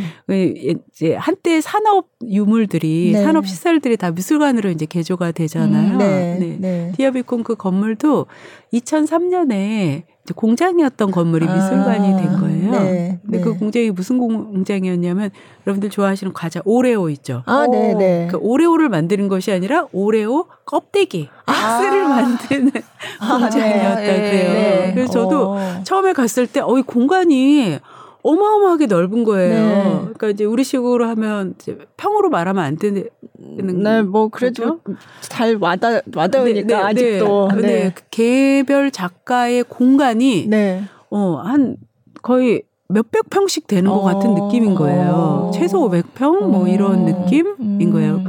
[0.90, 3.22] 이제 한때 산업 유물들이 네.
[3.22, 5.92] 산업 시설들이 다 미술관으로 이제 개조가 되잖아요.
[5.92, 6.36] 음, 네.
[6.40, 6.56] 네.
[6.58, 6.92] 네.
[6.96, 8.26] 디아비콘 그 건물도
[8.72, 12.70] 2003년에 공장이었던 건물이 아, 미술관이 된 거예요.
[12.70, 13.58] 네, 근데 그 네.
[13.58, 15.30] 공장이 무슨 공장이었냐면
[15.66, 17.42] 여러분들 좋아하시는 과자 오레오 있죠.
[17.44, 18.28] 아, 네, 네.
[18.30, 22.08] 그 오레오를 만드는 것이 아니라 오레오 껍데기 박스를 아.
[22.08, 22.72] 만드는
[23.20, 24.06] 아, 공장이었다 네.
[24.06, 24.52] 그래요.
[24.52, 24.92] 네.
[24.94, 25.56] 그래서 저도 오.
[25.56, 25.80] 어.
[25.84, 27.78] 처음에 갔을 때 어, 이 공간이
[28.24, 29.54] 어마어마하게 넓은 거예요.
[29.54, 29.98] 네.
[30.00, 33.06] 그러니까 이제 우리식으로 하면 이제 평으로 말하면 안 되는.
[33.38, 34.98] 네, 뭐 그래도 그렇죠?
[35.20, 37.48] 잘 와닿 와닿으니까 네, 네, 아직도.
[37.56, 37.92] 네, 네.
[37.94, 40.84] 그 개별 작가의 공간이 네.
[41.10, 41.76] 어한
[42.22, 44.46] 거의 몇백 평씩 되는 것 같은 어.
[44.46, 45.50] 느낌인 거예요.
[45.52, 47.04] 최소 500평 뭐 이런 어.
[47.04, 48.24] 느낌인 거예요.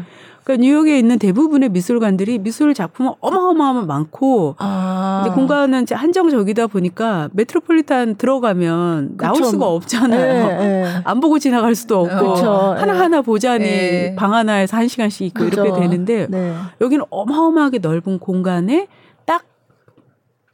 [0.45, 0.55] 음.
[0.55, 5.23] 그러니까 뉴욕에 있는 대부분의 미술관들이 미술 작품은 어마어마하면 많고 아.
[5.25, 9.25] 이제 공간은 한정적이다 보니까 메트로폴리탄 들어가면 그쵸.
[9.25, 10.47] 나올 수가 없잖아요.
[10.47, 11.01] 네, 네.
[11.03, 12.51] 안 보고 지나갈 수도 없고 그쵸.
[12.77, 14.15] 하나하나 보자니 네.
[14.15, 15.65] 방 하나에서 한 시간씩 있고 그쵸.
[15.65, 16.53] 이렇게 되는데 네.
[16.79, 18.87] 여기는 어마어마하게 넓은 공간에
[19.25, 19.43] 딱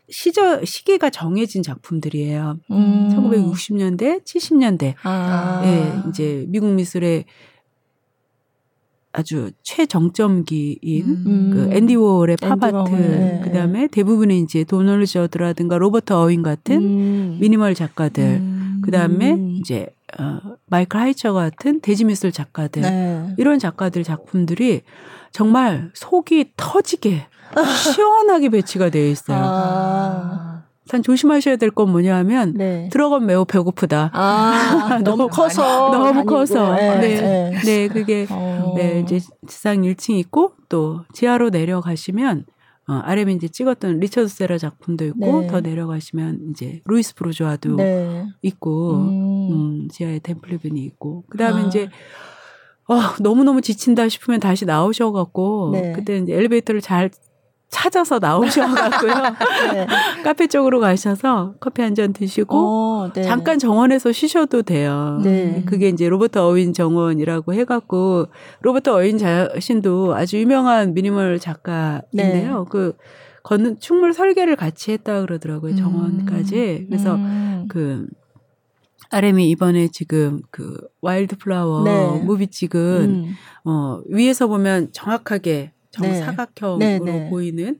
[0.09, 2.57] 시저 시기가 정해진 작품들이에요.
[2.71, 3.09] 음.
[3.13, 4.93] 1960년대, 70년대.
[5.03, 5.61] 아.
[5.65, 7.25] 예, 이제 미국 미술의
[9.13, 11.51] 아주 최정점기인 음.
[11.53, 13.41] 그 앤디 워홀의 팝아트 네.
[13.43, 17.37] 그다음에 대부분의 이제 도널드 저드라든가 로버트 어윈 같은 음.
[17.41, 18.81] 미니멀 작가들 음.
[18.83, 19.87] 그다음에 이제
[20.17, 23.35] 어 마이클 하이저 같은 대지미술 작가들 네.
[23.37, 24.81] 이런 작가들 작품들이
[25.31, 27.27] 정말 속이 터지게
[27.93, 29.37] 시원하게 배치가 되어 있어요.
[29.41, 30.50] 아.
[30.89, 32.89] 단 조심하셔야 될 건 뭐냐 하면 네.
[32.91, 34.11] 들어가면 매우 배고프다.
[34.13, 36.29] 아, 너무 커서 너무 다니고.
[36.35, 36.97] 커서 네.
[36.99, 37.21] 네.
[37.21, 37.59] 네.
[37.63, 38.73] 네 그게 어.
[38.75, 42.45] 네, 이제 지상 1층 있고 또 지하로 내려가시면
[42.87, 45.47] 어, 아래에 이제 찍었던 리처드 세라 작품도 있고 네.
[45.47, 48.25] 더 내려가시면 이제 루이즈 부르주아도 네.
[48.41, 49.51] 있고 음.
[49.51, 51.65] 음, 지하에 댄 플래빈이 있고 그다음에 아.
[51.67, 51.89] 이제
[52.89, 55.93] 어, 너무너무 지친다 싶으면 다시 나오셔 갖고 네.
[55.95, 57.11] 그때 이제 엘리베이터를 잘
[57.71, 59.13] 찾아서 나오셔가고요.
[59.73, 59.87] 네.
[60.23, 63.23] 카페 쪽으로 가셔서 커피 한 잔 드시고 오, 네.
[63.23, 65.19] 잠깐 정원에서 쉬셔도 돼요.
[65.23, 65.63] 네.
[65.65, 68.27] 그게 이제 로버트 어윈 정원이라고 해갖고
[68.61, 72.59] 로버트 어윈 자신도 아주 유명한 미니멀 작가인데요.
[72.59, 72.65] 네.
[72.69, 72.95] 그
[73.43, 75.75] 걷는 충물 설계를 같이 했다 그러더라고요.
[75.75, 76.79] 정원까지.
[76.81, 76.85] 음.
[76.89, 77.65] 그래서 음.
[77.69, 78.05] 그
[79.09, 82.21] RM이 이번에 지금 그 Wild Flower 네.
[82.23, 82.79] 뮤비 찍은
[83.25, 83.35] 음.
[83.65, 86.99] 어 위에서 보면 정확하게 정사각형으로 네.
[86.99, 87.29] 네, 네.
[87.29, 87.77] 보이는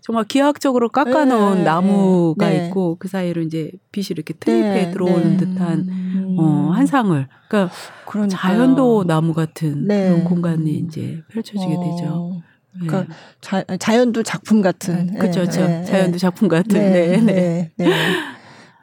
[0.00, 2.68] 정말 기하학적으로 깎아놓은 네, 나무가 네.
[2.68, 6.36] 있고 그 사이로 이제 빛이 이렇게 투입해 들어오는 듯한 음.
[6.38, 7.74] 어, 환상을 그러니까
[8.06, 8.38] 그러니까요.
[8.38, 11.80] 자연도 나무 같은 그런 공간이 이제 펼쳐지게 어.
[11.80, 12.42] 되죠.
[12.74, 15.14] 그러니까 자, 자연도 작품 같은.
[15.14, 15.84] 그렇죠, 그렇죠.
[15.84, 16.78] 자연도 작품 같은.
[16.78, 17.72] 네, 네.
[17.76, 17.88] 네.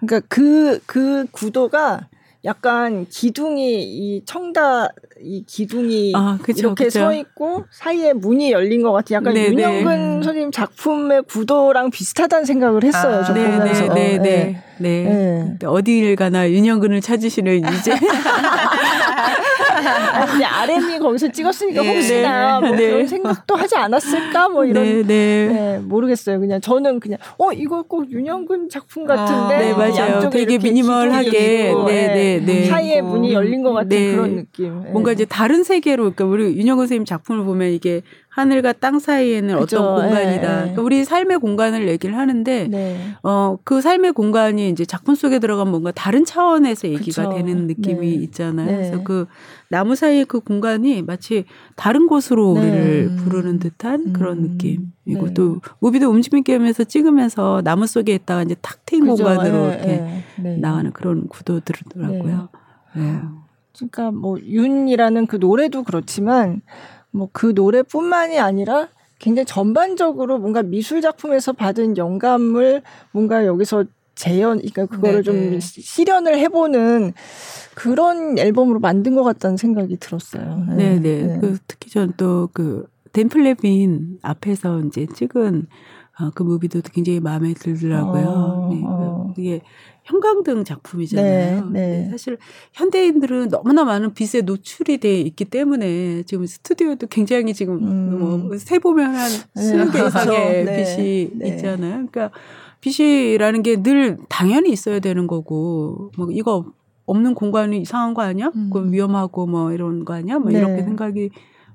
[0.01, 2.09] 그러니까 그그 그 구도가
[2.45, 4.89] 약간 기둥이 이 청다
[5.21, 6.99] 이 기둥이 아, 그쵸, 이렇게 그쵸.
[6.99, 9.47] 서 있고 사이에 문이 열린 것 같은 약간 네네.
[9.53, 10.25] 윤영근 네.
[10.25, 13.19] 선생님 작품의 구도랑 비슷하다는 생각을 했어요.
[13.19, 13.93] 아, 저 네네, 보면서.
[13.93, 14.17] 네네.
[14.17, 14.63] 네.
[14.79, 15.03] 네.
[15.59, 15.65] 네.
[15.65, 17.93] 어디를 가나 윤영근을 찾으시는 이제
[19.73, 21.93] 아니, RM이 거기서 찍었으니까 네.
[21.93, 22.91] 혹시나 뭐 네.
[22.91, 25.47] 그런 생각도 하지 않았을까 뭐 이런 네, 네.
[25.47, 26.39] 네, 모르겠어요.
[26.39, 30.29] 그냥 저는 그냥 어 이거 꼭 윤영근 작품 같은데 아, 네 맞아요.
[30.29, 32.65] 되게 미니멀하게 네, 네, 네.
[32.65, 34.83] 사이에 문이 열린 것 같은 그런 느낌.
[34.91, 38.01] 뭔가 이제 다른 세계로 그러니까 우리 윤영근 선생님 작품을 보면 이게
[38.33, 39.79] 하늘과 땅 사이에는 그죠.
[39.79, 40.25] 어떤 공간이다.
[40.25, 40.59] 예, 예.
[40.61, 43.15] 그러니까 우리 삶의 공간을 얘기를 하는데 네.
[43.21, 47.35] 어그 삶의 공간이 이제 작품 속에 들어간 뭔가 다른 차원에서 얘기가 그쵸.
[47.35, 48.23] 되는 느낌이 네.
[48.23, 48.65] 있잖아요.
[48.65, 48.75] 네.
[48.75, 49.27] 그래서 그
[49.69, 52.61] 나무 사이의 그 공간이 마치 다른 곳으로 네.
[52.61, 53.15] 우리를 음.
[53.17, 54.41] 부르는 듯한 그런 음.
[54.43, 55.33] 느낌이고 네.
[55.35, 60.57] 또 무비도 움직임 게임에서 찍으면서 나무 속에 있다가 이제 탁 트인 공간으로 예, 이렇게 네.
[60.57, 62.49] 나가는 그런 구도들더라고요.
[62.95, 63.19] 네.
[63.75, 66.61] 그러니까 뭐 윤이라는 그 노래도 그렇지만
[67.13, 68.89] 뭐 그 노래뿐만이 아니라
[69.19, 73.85] 굉장히 전반적으로 뭔가 미술 작품에서 받은 영감을 뭔가 여기서
[74.15, 75.49] 재현, 그러니까 그거를 네네.
[75.51, 77.13] 좀 실현을 해보는
[77.73, 80.65] 그런 앨범으로 만든 것 같다는 생각이 들었어요.
[80.75, 80.99] 네 네.
[80.99, 81.27] 네.
[81.27, 81.39] 네.
[81.39, 85.67] 그 특히 전 또그 덴플레빈 앞에서 이제 찍은
[86.19, 88.27] 어, 그 무비도 굉장히 마음에 들더라고요.
[88.27, 88.81] 어, 네.
[88.85, 89.33] 어.
[89.37, 89.61] 이게
[90.05, 91.69] 형광등 작품이잖아요.
[91.69, 92.09] 네, 네.
[92.11, 92.37] 사실
[92.73, 98.47] 현대인들은 너무나 많은 빛에 노출이 돼 있기 때문에 지금 스튜디오도 굉장히 지금 음.
[98.47, 101.47] 뭐세 보면 한 네, 스무 개 이상의 네, 빛이 네.
[101.49, 102.07] 있잖아요.
[102.11, 102.31] 그러니까
[102.81, 106.65] 빛이라는 게 늘 당연히 있어야 되는 거고 뭐 이거
[107.05, 108.51] 없는 공간이 이상한 거 아니야?
[108.55, 108.69] 음.
[108.71, 110.39] 그 위험하고 뭐 이런 거 아니야?
[110.39, 110.83] 뭐 이렇게 네.
[110.83, 111.29] 생각이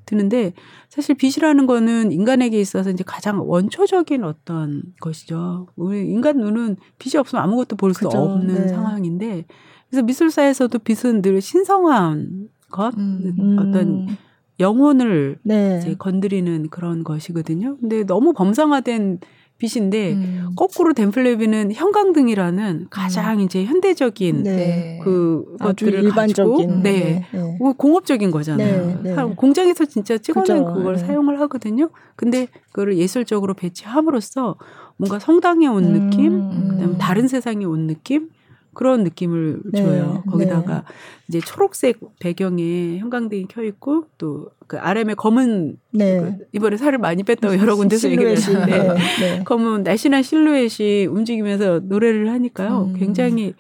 [0.09, 0.55] 드는데
[0.89, 5.67] 사실 빛이라는 거는 인간에게 있어서 이제 가장 원초적인 어떤 것이죠.
[5.77, 8.69] 우리 인간 눈은 빛이 없으면 아무것도 볼 수 없는 네.
[8.69, 9.45] 상황인데
[9.91, 13.57] 그래서 미술사에서도 빛은 늘 신성한 것, 음.
[13.59, 14.07] 어떤
[14.61, 15.79] 영혼을 네.
[15.81, 17.77] 이제 건드리는 그런 것이거든요.
[17.79, 19.21] 근데 너무 범상화된
[19.59, 20.51] 빛인데 음.
[20.55, 23.41] 거꾸로 덴플레비는 형광등이라는 가장 음.
[23.41, 25.01] 이제 현대적인 네.
[25.03, 27.39] 그 것들을 일반적인 가지고 네, 네.
[27.39, 27.59] 네.
[27.77, 29.01] 공업적인 거잖아요.
[29.03, 29.23] 네, 네.
[29.35, 30.75] 공장에서 진짜 찍어낸 그죠.
[30.75, 31.01] 그걸 네.
[31.01, 31.91] 사용을 하거든요.
[32.15, 34.57] 근데 그거를 예술적으로 배치함으로써
[34.97, 35.93] 뭔가 성당에 온 음.
[36.11, 38.31] 느낌, 그다음에 다른 세상에 온 느낌
[38.79, 40.23] 그런 느낌을 네, 줘요.
[40.31, 40.83] 거기다가 네.
[41.27, 46.21] 이제 초록색 배경에 형광등이 켜 있고 또 그 RM의 검은 네.
[46.21, 49.45] 그 이번에 살을 많이 뺐다고 여러 군데서 얘기를 했는데 네, 네.
[49.45, 52.91] 검은 날씬한 실루엣이 움직이면서 노래를 하니까요.
[52.93, 52.95] 음.
[52.99, 53.55] 굉장히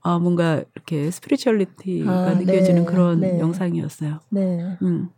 [0.00, 4.18] 아 뭔가 이렇게 spirituality가 아, 느껴지는 네, 그런 영상이었어요.
[4.30, 4.76] 네.
[4.82, 5.08] 음.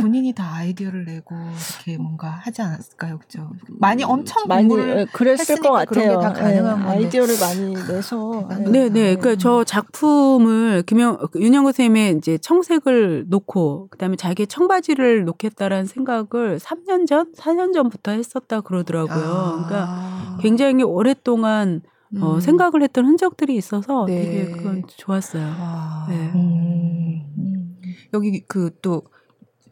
[0.00, 3.50] 본인이 다 아이디어를 내고 이렇게 뭔가 하지 않았을까요, 그죠?
[3.68, 6.20] 많이 엄청 많이 공부를 그랬을 것 같아요.
[6.20, 8.48] 다 가능한 네, 아이디어를 많이 내서.
[8.70, 9.14] 네, 네.
[9.16, 17.06] 그러니까 저 작품을 김영 윤영구 선생님의 이제 청색을 놓고 그다음에 자기 청바지를 놓겠다라는 생각을 3년
[17.06, 19.24] 전, 4년 전부터 했었다 그러더라고요.
[19.24, 19.66] 아.
[19.66, 21.82] 그러니까 굉장히 오랫동안
[22.20, 22.40] 어, 음.
[22.40, 24.22] 생각을 했던 흔적들이 있어서 네.
[24.22, 25.44] 되게 그건 좋았어요.
[25.46, 26.06] 아.
[26.08, 26.30] 네.
[26.34, 27.22] 음.
[28.14, 29.02] 여기 그 또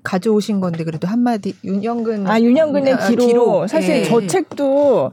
[0.02, 3.26] 가져오신 건데 그래도 한마디 윤영근 아 윤영근의 아, 기록.
[3.26, 3.68] 기록.
[3.68, 4.04] 사실 네.
[4.04, 5.12] 저 책도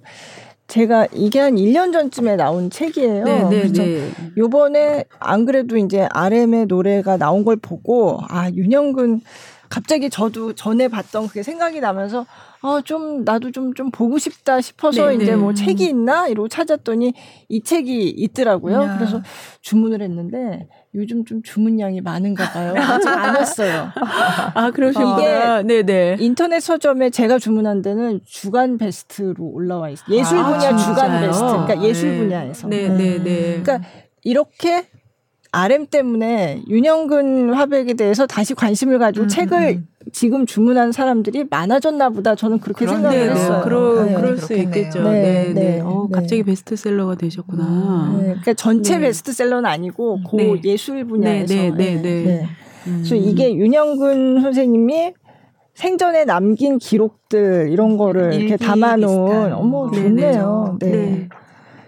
[0.68, 3.24] 제가 이게 한 1년 전쯤에 나온 책이에요.
[3.24, 4.12] 네, 네, 그래서 네.
[4.38, 9.22] 요번에 안 그래도 이제 RM의 노래가 나온 걸 보고 아 윤영근
[9.70, 12.26] 갑자기 저도 전에 봤던 그게 생각이 나면서
[12.68, 15.24] 어, 좀, 나도 좀, 좀 보고 싶다 싶어서 네네.
[15.24, 16.28] 이제 뭐 책이 있나?
[16.28, 17.14] 이러고 찾았더니
[17.48, 18.76] 이 책이 있더라고요.
[18.76, 18.98] 야.
[18.98, 19.22] 그래서
[19.62, 22.74] 주문을 했는데 요즘 좀 주문량이 많은가 봐요.
[22.76, 23.90] 아직 안 왔어요.
[24.54, 25.62] 아, 그러시구나.
[25.62, 26.18] 이게 네네.
[26.20, 30.18] 인터넷 서점에 제가 주문한 데는 주간 베스트로 올라와 있어요.
[30.18, 31.46] 예술 아, 분야 아, 주간 베스트.
[31.46, 32.18] 그러니까 예술 네.
[32.18, 32.68] 분야에서.
[32.68, 33.24] 네네네.
[33.24, 33.62] 네.
[33.64, 33.88] 그러니까
[34.24, 34.88] 이렇게
[35.52, 39.88] RM 때문에 윤영근 화백에 대해서 다시 관심을 가지고 음, 책을 음.
[40.12, 43.62] 지금 주문한 사람들이 많아졌나 보다 저는 그렇게 생각을 네, 했어요.
[43.64, 45.04] 그러, 네, 그럴 수 있겠죠.
[45.04, 45.44] 네, 네.
[45.46, 45.54] 네.
[45.54, 45.82] 네.
[45.82, 48.16] 어, 갑자기 베스트셀러가 되셨구나.
[48.18, 51.54] 네, 그러니까 전체 베스트셀러는 아니고 고 예술 분야에서.
[51.54, 52.48] 네, 네, 네.
[52.88, 53.04] 음.
[53.04, 55.14] 그래서 이게 윤영근 선생님이
[55.74, 60.78] 생전에 남긴 기록들 이런 거를 이렇게 담아놓은 어머 좋네요.
[60.80, 61.30] 네.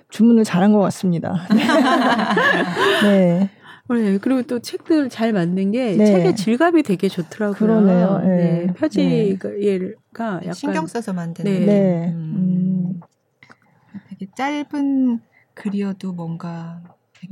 [0.09, 1.47] 주문을 잘한 것 같습니다.
[3.03, 3.49] 네.
[3.89, 6.05] 네, 그리고 또 책들 잘 만든 게 네.
[6.05, 7.55] 책의 질감이 되게 좋더라고요.
[7.55, 8.19] 그러네요.
[8.19, 8.65] 네.
[8.65, 8.73] 네.
[8.73, 9.89] 표지가 네.
[10.13, 11.51] 약간 신경 써서 만드는.
[11.51, 11.65] 네.
[11.65, 12.09] 네.
[12.13, 12.99] 음.
[14.09, 15.19] 되게 짧은
[15.55, 16.81] 글이어도 뭔가.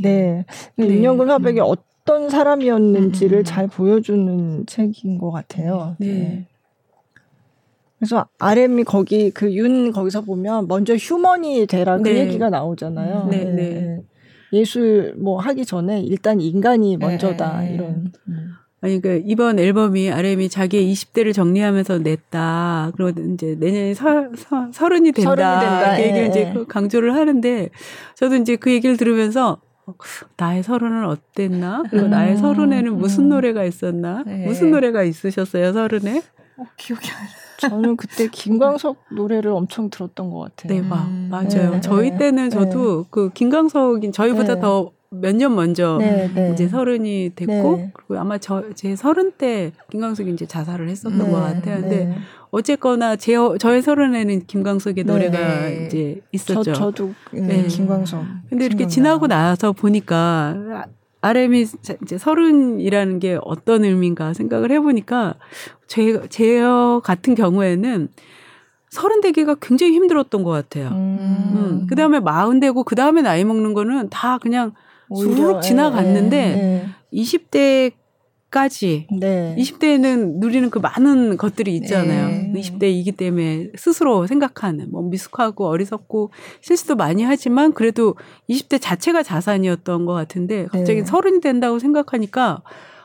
[0.02, 0.46] 네.
[0.80, 1.66] 윤영근 화백이 음.
[1.66, 3.44] 어떤 사람이었는지를 음.
[3.44, 5.96] 잘 보여주는 책인 것 같아요.
[6.00, 6.08] 네.
[6.08, 6.48] 네.
[8.00, 12.20] 그래서 RM이 거기 그 윤 거기서 보면 먼저 휴먼이 되라 그 네.
[12.20, 13.28] 얘기가 나오잖아요.
[13.30, 13.52] 네, 네.
[13.54, 14.02] 네.
[14.54, 17.06] 예술 뭐 하기 전에 일단 인간이 네.
[17.06, 17.74] 먼저다 네.
[17.74, 18.12] 이런.
[18.28, 18.54] 음.
[18.80, 22.92] 아니 그 이번 앨범이 RM이 자기의 20대를 정리하면서 냈다.
[22.96, 25.32] 그리고 이제 내년에 서, 서, 서른이 된다.
[25.32, 25.96] 서른이 된다.
[25.96, 26.66] 그 얘기를 예, 이제 예.
[26.68, 27.70] 강조를 하는데
[28.16, 29.62] 저도 이제 그 얘기를 들으면서
[30.36, 31.84] 나의 서른은 어땠나?
[31.90, 33.30] 그리고 음, 나의 서른에는 무슨 음.
[33.30, 34.24] 노래가 있었나?
[34.26, 34.46] 네.
[34.46, 36.22] 무슨 노래가 있으셨어요, 서른에?
[36.58, 37.47] 어, 기억이 안 나.
[37.58, 40.74] 저는 그때 김광석 노래를 엄청 들었던 것 같아요.
[40.74, 41.28] 네, 막, 음.
[41.30, 41.72] 맞아요.
[41.72, 43.08] 네, 저희 때는 저도 네.
[43.10, 44.62] 그 김광석인 저희보다 네.
[44.62, 46.52] 더몇 년 먼저 네, 네.
[46.54, 47.92] 이제 서른이 됐고 네.
[47.94, 51.82] 그리고 아마 저 제 서른 때 김광석이 이제 자살을 했었던 네, 것 같아요.
[51.82, 52.18] 근데 네.
[52.52, 55.12] 어쨌거나 제 저의 서른에는 김광석의 네.
[55.12, 56.74] 노래가 이제 있었죠.
[56.74, 58.24] 저, 도 김광석.
[58.50, 60.86] 근데 이렇게 지나고 나서 보니까
[61.28, 61.66] RM이
[62.04, 65.36] 이제 서른이라는 게 어떤 의미인가 생각을 해보니까
[65.88, 66.62] 제, 제
[67.04, 68.10] 같은 경우에는
[68.90, 70.90] 서른 되기가 굉장히 힘들었던 것 같아요.
[70.90, 71.18] 음.
[71.20, 71.88] 음.
[71.90, 74.74] 그 다음에 마흔 되고 그 다음에 나이 먹는 거는 다 그냥
[75.16, 77.22] 수룩 지나갔는데 예, 예.
[77.22, 77.92] 20대
[78.50, 79.56] 까지 네.
[79.58, 82.28] 20대에는 누리는 그 많은 것들이 있잖아요.
[82.28, 82.54] 네.
[82.56, 86.32] 20대이기 때문에 스스로 생각하는 뭐 미숙하고 어리석고
[86.62, 88.16] 실수도 많이 하지만 그래도
[88.50, 91.06] 20대 자체가 자산이었던 것 같은데 갑자기 네.
[91.06, 92.62] 서른이 된다고 생각하니까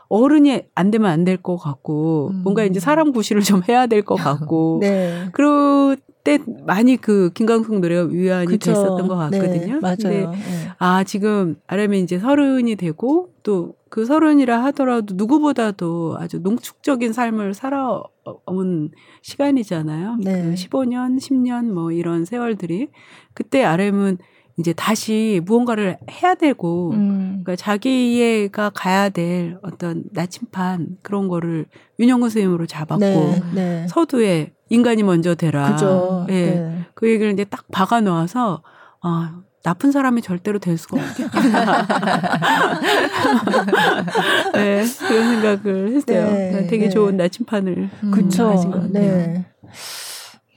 [0.08, 2.42] 어른이 안 되면 안 될 것 같고 음.
[2.44, 5.28] 뭔가 이제 사람 구실을 좀 해야 될 것 같고 네.
[5.32, 8.72] 그 럴때 많이 그 김광석 노래가 위안이 그쵸.
[8.72, 9.38] 됐었던 것 네.
[9.38, 9.74] 같거든요.
[9.74, 9.80] 네.
[9.80, 9.96] 맞아요.
[9.96, 10.36] 근데 네.
[10.78, 18.90] 아 지금 아람이 이제 서른이 되고 또 그 서른이라 하더라도 누구보다도 아주 농축적인 삶을 살아온
[19.20, 20.16] 시간이잖아요.
[20.18, 20.44] 네.
[20.44, 22.88] 그 15년, 10년 뭐 이런 세월들이
[23.34, 24.16] 그때 아람은
[24.58, 27.40] 이제 다시 무언가를 해야 되고 음.
[27.42, 31.66] 그러니까 자기가 가야 될 어떤 나침판 그런 거를
[31.98, 33.86] 윤영근 선생님으로 잡았고 네, 네.
[33.88, 35.72] 서두에 인간이 먼저 되라.
[35.72, 36.26] 그죠.
[36.28, 36.32] 예.
[36.32, 36.86] 네.
[36.94, 38.62] 그 얘기를 이제 딱 박아 놓아서
[39.00, 41.86] 아 나쁜 사람이 절대로 될 수가 없겠구나.
[44.54, 46.30] 네, 그런 생각을 했어요.
[46.30, 46.90] 네, 되게 네.
[46.90, 48.48] 좋은 나침판을 음, 그쵸.
[48.48, 49.16] 가진 것 같아요.
[49.16, 49.44] 네.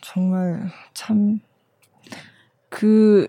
[0.02, 1.40] 정말 참
[2.76, 3.26] 그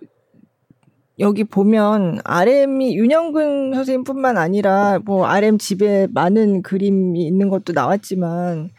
[1.19, 8.71] 여기 보면 RM이 윤영근 선생님뿐만 아니라 뭐 RM 집에 많은 그림이 있는 것도 나왔지만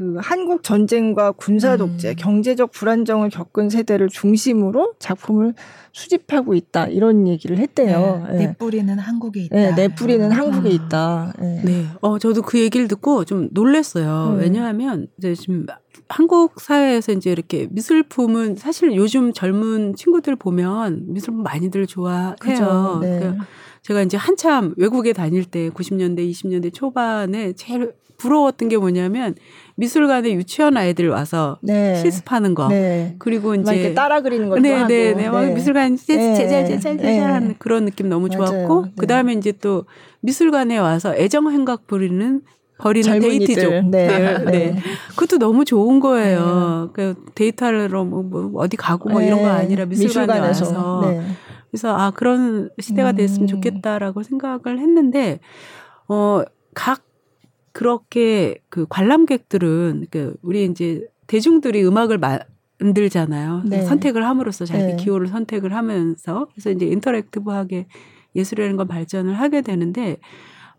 [0.00, 2.14] 그 한국 전쟁과 군사 독재, 음.
[2.16, 5.52] 경제적 불안정을 겪은 세대를 중심으로 작품을
[5.92, 8.26] 수집하고 있다 이런 얘기를 했대요.
[8.30, 8.46] 네, 네.
[8.46, 9.54] 내 뿌리는 한국에 있다.
[9.54, 10.34] 네, 내 뿌리는 아.
[10.34, 11.34] 한국에 있다.
[11.38, 11.62] 네.
[11.62, 11.86] 네.
[12.00, 14.36] 어 저도 그 얘기를 듣고 좀 놀랐어요.
[14.38, 14.44] 네.
[14.44, 15.66] 왜냐하면 이제 지금
[16.08, 22.36] 한국 사회에서 이제 이렇게 미술품은 사실 요즘 젊은 친구들 보면 미술품 많이들 좋아해요.
[22.40, 23.18] 그죠, 네.
[23.18, 23.44] 그러니까
[23.82, 29.34] 제가 이제 한참 외국에 다닐 때 90년대, 20년대 초반에 제일 부러웠던 게 뭐냐면
[29.80, 31.94] 미술관에 유치원 아이들 와서 네.
[31.94, 32.68] 실습하는 거.
[32.68, 33.16] 네.
[33.18, 34.88] 그리고 이제 따라 그리는 것도 네, 하고.
[34.88, 35.30] 네, 네.
[35.30, 37.18] 막 미술관 제잘제잘제잘 네.
[37.18, 38.92] 하는 그런 느낌 너무 좋았고 네.
[38.98, 39.86] 그다음에 이제 또
[40.20, 42.42] 미술관에 와서 애정 행각 부리는
[42.76, 43.86] 버리는 데이트족.
[43.86, 44.06] 네.
[44.06, 44.44] 네.
[44.44, 44.76] 네.
[45.10, 46.90] 그것도 너무 좋은 거예요.
[46.92, 50.64] 그 데이트하러 뭐, 뭐 어디 가고 뭐 이런 거 아니라 미술관에 미술관에서.
[50.66, 51.22] 와서.
[51.70, 53.46] 그래서 아 그런 시대가 됐으면 음.
[53.46, 55.40] 좋겠다라고 생각을 했는데
[56.06, 57.02] 어각
[57.72, 62.18] 그렇게 그 관람객들은 그 우리 이제 대중들이 음악을
[62.80, 63.62] 만들잖아요.
[63.66, 63.82] 네.
[63.82, 64.96] 선택을 함으로써 자기 네.
[64.96, 67.86] 기호를 선택을 하면서 그래서 이제 interactive하게
[68.34, 70.18] 예술이라는 건 발전을 하게 되는데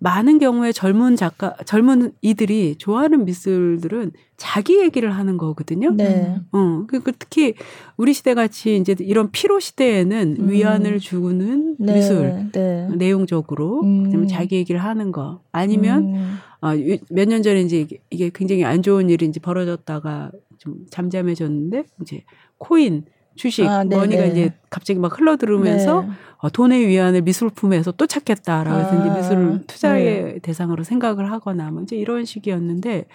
[0.03, 5.91] 많은 경우에 젊은 작가, 젊은 이들이 좋아하는 미술들은 자기 얘기를 하는 거거든요.
[5.91, 6.39] 네.
[6.51, 7.53] 어, 그, 그 특히
[7.97, 10.49] 우리 시대 같이 이제 이런 피로 시대에는 음.
[10.49, 11.93] 위안을 주는 네.
[11.93, 12.89] 미술 네.
[12.95, 14.27] 내용적으로 음.
[14.27, 16.37] 자기 얘기를 하는 거 아니면 음.
[16.61, 16.71] 어,
[17.11, 22.23] 몇년 전에 이제 이게 굉장히 안 좋은 일이 이제 벌어졌다가 좀 잠잠해졌는데 이제
[22.57, 26.09] 코인 주식 아, money가 이제 갑자기 막 흘러들으면서 네.
[26.37, 30.39] 어, 돈의 위안을 미술품에서 또 찾겠다라고 해서 아, 이제 미술을 투자의 네.
[30.39, 33.05] 대상으로 생각을 하거나 뭐 이제 이런 식이었는데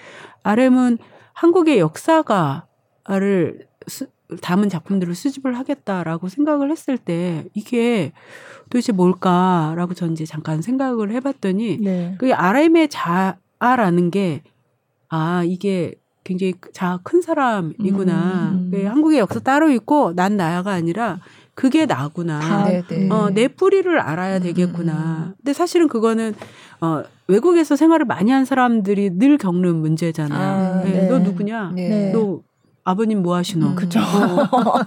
[0.43, 0.99] RM은
[1.33, 4.07] 한국의 역사가를 수,
[4.43, 8.13] 담은 작품들을 수집을 하겠다라고 생각을 했을 때 이게
[8.71, 12.15] 도대체 뭘까라고 전 이제 잠깐 생각을 해봤더니 네.
[12.19, 14.43] 그게 RM의 자아라는 게
[15.09, 15.95] 아 이게
[16.27, 18.51] 굉장히 자 큰 사람이구나.
[18.53, 18.71] 음.
[18.75, 18.87] 음.
[18.87, 21.21] 한국의 역사 따로 있고 난 나야가 아니라
[21.55, 22.41] 그게 나구나.
[22.43, 22.69] 아,
[23.11, 24.93] 어, 내 뿌리를 알아야 되겠구나.
[25.29, 25.35] 음.
[25.39, 26.35] 근데 사실은 그거는
[26.81, 30.81] 어, 외국에서 생활을 많이 한 사람들이 늘 겪는 문제잖아요.
[30.81, 30.91] 아, 네.
[30.91, 31.09] 네.
[31.09, 31.73] 너 누구냐?
[31.75, 32.11] 네.
[32.13, 32.41] 너
[32.87, 33.67] 아버님 뭐 하시노?
[33.67, 33.99] 음, 그죠.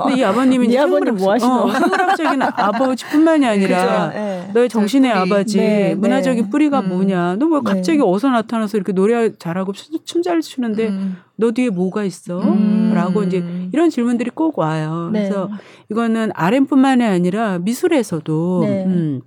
[0.02, 1.52] 근데 이 아버님은 네 아버님 뭐 하시노?
[1.52, 4.50] 어, 한문학적인 아버지뿐만이 아니라 네.
[4.54, 6.50] 너의 정신의 아버지, 네, 문화적인 네.
[6.50, 6.90] 뿌리가 음.
[6.90, 7.36] 뭐냐?
[7.36, 8.04] 너뭐 갑자기 네.
[8.06, 9.74] 어디서 나타나서 이렇게 노래 잘하고
[10.06, 11.18] 춤 잘 추는데 음.
[11.36, 12.40] 너 뒤에 뭐가 있어?
[12.42, 12.94] 음.
[12.96, 13.44] 라고 이제
[13.74, 15.10] 이런 질문들이 꼭 와요.
[15.12, 15.24] 네.
[15.24, 15.50] 그래서
[15.92, 19.22] 이거는 RM뿐만이 아니라 미술에서도 음,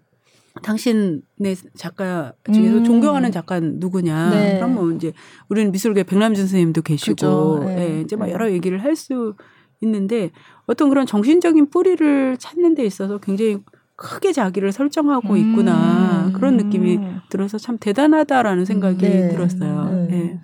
[0.62, 2.84] 당신의 작가 중에서 음.
[2.84, 4.30] 존경하는 작가는 누구냐?
[4.30, 4.57] 네.
[4.57, 5.12] 그럼 뭐 이제
[5.48, 7.74] 우리는 미술계 백남준 선생님도 계시고, 네.
[7.76, 8.00] 네.
[8.03, 8.32] 이제 막 네.
[8.32, 9.34] 여러 얘기를 할 수
[9.82, 10.30] 있는데
[10.66, 13.59] 어떤 그런 정신적인 뿌리를 찾는 데 있어서 굉장히
[13.96, 16.32] 크게 자기를 설정하고 있구나 음.
[16.32, 16.98] 그런 느낌이
[17.30, 19.28] 들어서 참 대단하다라는 생각이 네.
[19.30, 19.84] 들었어요.
[19.90, 20.07] 네.
[20.09, 20.40] 네.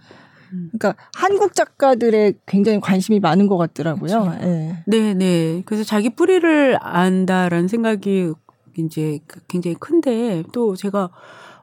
[0.51, 4.39] 그러니까 한국 작가들의 굉장히 관심이 많은 것 같더라고요.
[4.41, 4.83] 네.
[4.87, 5.63] 네, 네.
[5.67, 8.33] 그래서 자기 뿌리를 안다라는 생각이
[8.79, 11.11] 이제 그 굉장히 큰데 또 제가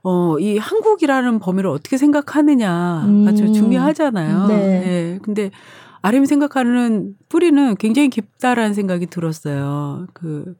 [0.04, 3.54] 어, 이 한국이라는 범위를 어떻게 생각하느냐가 음.
[3.54, 4.48] 중요하잖아요.
[4.48, 4.56] 네.
[4.56, 5.20] 네.
[5.24, 5.50] 근데
[6.04, 10.06] RM이 생각하는 뿌리는 굉장히 깊다라는 생각이 들었어요.
[10.14, 10.56] 그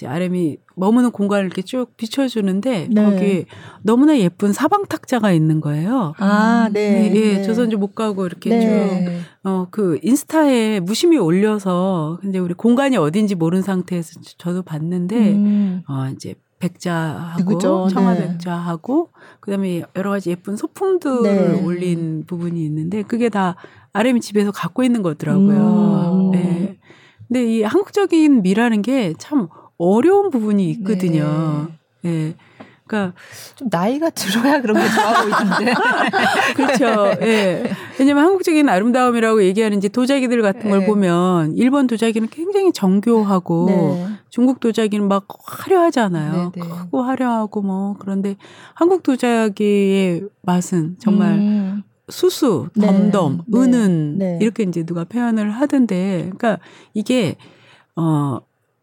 [0.00, 3.04] 이제 RM이 머무는 공간을 이렇게 쭉 비춰주는데 네.
[3.04, 3.44] 거기에
[3.82, 6.14] 너무나 예쁜 사방 탁자가 있는 거예요.
[6.16, 7.10] 아, 네.
[7.10, 7.42] 네 예, 네.
[7.42, 9.04] 조선주 못 가고 이렇게 네.
[9.04, 15.82] 쭉, 어, 그 인스타에 무심히 올려서 근데 우리 공간이 어딘지 모르는 상태에서 저도 봤는데, 음.
[15.86, 17.58] 어, 이제 백자하고?
[17.88, 18.28] 청아 네.
[18.28, 21.62] 백자하고 그다음에 여러 가지 예쁜 소품들을 네.
[21.62, 23.56] 올린 부분이 있는데 그게 다
[23.92, 26.12] RM이 집에서 갖고 있는 거더라고요.
[26.12, 26.30] 음.
[26.32, 26.78] 네.
[27.28, 29.48] 근데 이 한국적인 미라는 게 참
[29.80, 31.68] 어려운 부분이 있거든요.
[32.02, 32.10] 네.
[32.10, 32.34] 네.
[32.86, 33.16] 그러니까
[33.54, 35.74] 좀 나이가 들어야 그런 게 좋아 보이던데.
[36.56, 37.06] 그렇죠.
[37.22, 37.62] 예.
[37.62, 37.70] 네.
[37.98, 40.86] 왜냐면 한국적인 아름다움이라고 얘기하는 지 도자기들 같은 걸 네.
[40.86, 44.06] 보면 일본 도자기는 굉장히 정교하고 네.
[44.28, 46.32] 중국 도자기는 막 화려하잖아요.
[46.32, 46.50] 네네.
[46.54, 46.60] 네.
[46.60, 48.36] 크고 화려하고 뭐 그런데
[48.74, 51.82] 한국 도자기의 맛은 정말 음.
[52.08, 52.86] 수수, 네.
[52.86, 53.58] 덤덤, 네.
[53.58, 54.38] 은은 네.
[54.42, 56.58] 이렇게 이제 누가 표현을 하던데, 그러니까
[56.92, 57.36] 이게
[57.94, 58.40] 어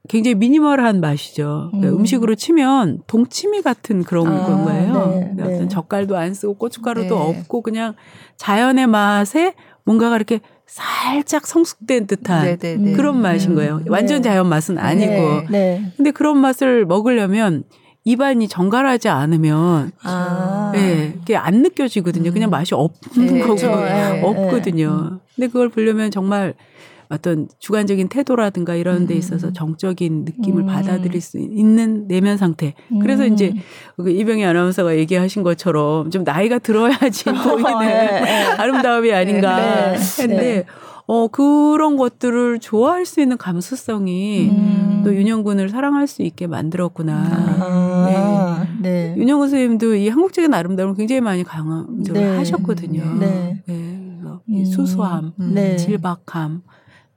[0.07, 1.69] 굉장히 미니멀한 맛이죠.
[1.71, 2.05] 그러니까 음.
[2.05, 5.09] 식으로 치면 동치미 같은 그런 아, 건가요.
[5.09, 5.43] 네, 네.
[5.43, 7.39] 어떤 젓갈도 안 쓰고 고춧가루도 네.
[7.39, 7.95] 없고 그냥
[8.37, 9.53] 자연의 맛에
[9.83, 12.57] 뭔가가 이렇게 살짝 성숙된 듯한 네네네.
[12.57, 12.91] 네, 네.
[12.93, 13.79] 그런 맛인 거예요.
[13.79, 13.85] 네.
[13.89, 15.43] 완전 자연 맛은 아니고.
[15.49, 15.91] 네.
[15.95, 17.63] 근데 그런 맛을 먹으려면
[18.03, 20.71] 입안이 정갈하지 않으면 아.
[20.75, 22.31] 예, 그게 안 느껴지거든요.
[22.31, 22.51] 그냥 음.
[22.51, 23.71] 맛이 없는 네, 거고 그렇죠.
[24.23, 25.19] 없거든요.
[25.35, 26.53] 근데 그걸 보려면 정말
[27.09, 29.19] 어떤 주관적인 태도라든가 이런 데 음.
[29.19, 30.65] 있어서 정적인 느낌을 음.
[30.67, 32.73] 받아들일 수 있는 내면 상태.
[33.01, 33.33] 그래서 음.
[33.33, 33.53] 이제
[33.95, 38.43] 그 이병희 아나운서가 얘기하신 것처럼 좀 나이가 들어야지 보이는 네, 네.
[38.57, 39.93] 아름다움이 아닌가 네.
[39.93, 40.65] 했는데 네.
[41.09, 45.01] 어, 그런 것들을 좋아할 수 있는 감수성이 음.
[45.05, 47.13] 또 윤영군을 사랑할 수 있게 만들었구나.
[47.61, 49.13] 아, 네.
[49.13, 49.15] 네.
[49.17, 52.37] 윤영군 선생님도 이 한국적인 아름다움을 굉장히 많이 강조를 네.
[52.37, 53.19] 하셨거든요.
[53.19, 53.63] 네.
[53.65, 53.99] 네.
[54.19, 55.77] 그래서 이 수수함, 네.
[55.77, 56.63] 질박함,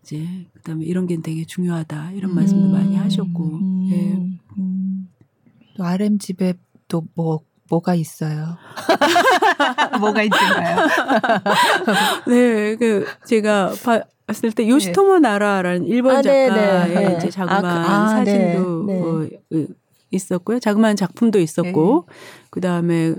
[0.02, 2.72] 이제 그다음에 이런 게 되게 중요하다 이런 말씀도 음.
[2.72, 3.44] 많이 하셨고.
[3.44, 3.88] 음.
[3.90, 4.58] 예.
[4.58, 5.08] 음.
[5.76, 6.54] 또 RM 집에
[6.88, 7.40] 또 뭐
[7.70, 8.58] 뭐가 있어요?
[10.00, 10.86] 뭐가 있을까요?
[12.26, 13.72] 네, 그 제가
[14.26, 15.20] 봤을 때 요시토모 네.
[15.20, 17.16] 나라라는 일본 아, 네, 작가의 네, 네.
[17.16, 19.00] 이제 자그마한 아, 그, 아, 사진도 네, 네.
[19.00, 19.66] 어,
[20.10, 20.58] 있었고요.
[20.58, 22.08] 자그마한 작품도 있었고,
[22.50, 23.14] 그 다음에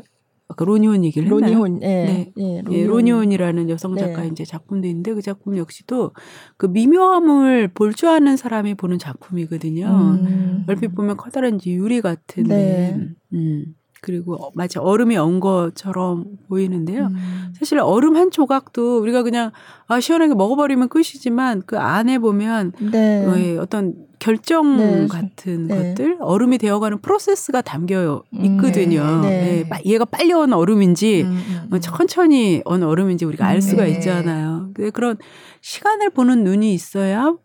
[0.52, 1.54] 아까 로니온 얘기를 했나요?
[1.54, 2.32] 로니온, 예, 네.
[2.38, 2.88] 예, 예, 로니온.
[2.88, 4.28] 로니온 이라는 여성 작가 네.
[4.28, 6.12] 이제 작품도 있는데 그 작품 역시도
[6.58, 9.86] 그 미묘함을 볼 줄 아는 사람이 보는 작품이거든요.
[9.88, 10.64] 음.
[10.68, 12.98] 얼핏 보면 커다란 유리 같은, 네.
[13.34, 13.66] 음.
[14.02, 17.06] 그리고 어, 마치 얼음이 온 것처럼 보이는데요.
[17.06, 17.54] 음.
[17.54, 19.52] 사실 얼음 한 조각도 우리가 그냥
[19.88, 23.26] 아 시원하게 먹어버리면 끝이지만 그 안에 보면 네.
[23.26, 25.08] 어, 어떤 결정 네.
[25.08, 25.94] 같은 네.
[25.94, 29.02] 것들 얼음이 되어가는 프로세스가 담겨 있거든요.
[29.02, 29.66] 음, 네.
[29.70, 29.82] 네.
[29.86, 33.92] 얘가 빨리 온 얼음인지 음, 음, 뭐 천천히 온 얼음인지 우리가 알 수가 네.
[33.92, 34.72] 있잖아요.
[34.94, 35.18] 그런
[35.62, 37.38] 시간을 보는 눈이 있어야 음.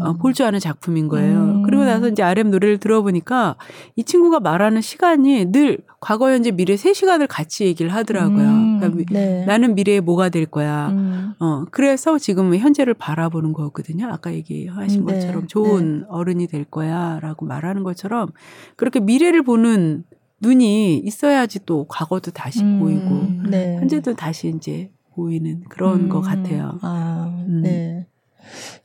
[0.00, 1.38] 어, 볼줄 아는 작품인 거예요.
[1.38, 1.62] 음.
[1.62, 3.56] 그리고 나서 이제 RM 노래를 들어보니까
[3.94, 8.48] 이 친구가 말하는 시간이 늘 과거, 현재, 미래 세 시간을 같이 얘기를 하더라고요.
[8.48, 8.78] 음.
[8.78, 9.44] 그러니까 네.
[9.46, 10.88] 나는 미래에 뭐가 될 거야.
[10.88, 11.32] 음.
[11.38, 14.08] 어, 그래서 지금 현재를 바라보는 거거든요.
[14.08, 15.14] 아까 얘기하신 네.
[15.14, 16.06] 것처럼 좋은 네.
[16.08, 18.28] 어른이 될 거야 라고 말하는 것처럼
[18.76, 20.04] 그렇게 미래를 보는
[20.40, 22.78] 눈이 있어야지 또 과거도 다시 음.
[22.80, 23.76] 보이고 네.
[23.76, 26.22] 현재도 다시 이제 보이는 그런 것 음.
[26.22, 26.78] 같아요.
[26.82, 27.62] 아, 음.
[27.62, 28.06] 네.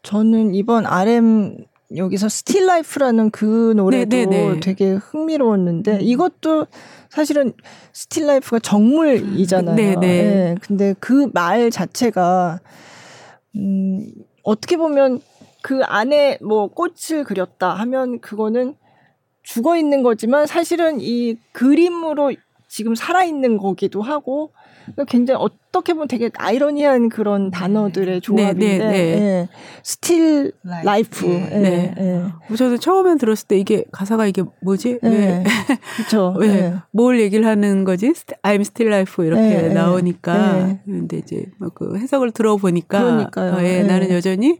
[0.03, 1.57] 저는 이번 RM
[1.95, 4.37] 여기서 Still Life라는 그 노래도 네네네.
[4.47, 4.59] 네, 네.
[4.61, 6.01] 되게 흥미로웠는데 음.
[6.01, 6.67] 이것도
[7.09, 7.51] 사실은
[7.93, 9.75] still life가 정물이잖아요.
[9.75, 9.95] 네네.
[9.95, 10.23] 네.
[10.23, 10.55] 네.
[10.61, 12.59] 근데 그 말 자체가
[13.55, 14.11] 음
[14.43, 15.19] 어떻게 보면
[15.61, 18.75] 그 안에 뭐 꽃을 그렸다 하면 그거는
[19.43, 22.33] 죽어 있는 거지만 사실은 이 그림으로
[22.67, 24.53] 지금 살아 있는 거기도 하고
[25.07, 27.51] 굉장히 어떻게 보면 되게 아이러니한 그런 네.
[27.51, 29.21] 단어들의 조합인데 네, 네, 네.
[29.21, 29.49] 예.
[29.83, 30.51] Still
[30.83, 31.25] Life.
[31.25, 31.93] 네.
[31.97, 32.23] 예.
[32.47, 34.99] 뭐 저도 처음에 들었을 때 이게 가사가 이게 뭐지?
[35.03, 35.43] 왜?
[35.95, 36.35] 그렇죠.
[36.37, 36.73] 왜?
[36.91, 38.11] 뭘 얘기를 하는 거지?
[38.43, 43.53] I'm still life 이렇게 나오니까 근데 이제 뭐그 해석을 들어보니까 그러니까요.
[43.53, 44.59] 어, 예, 나는 여전히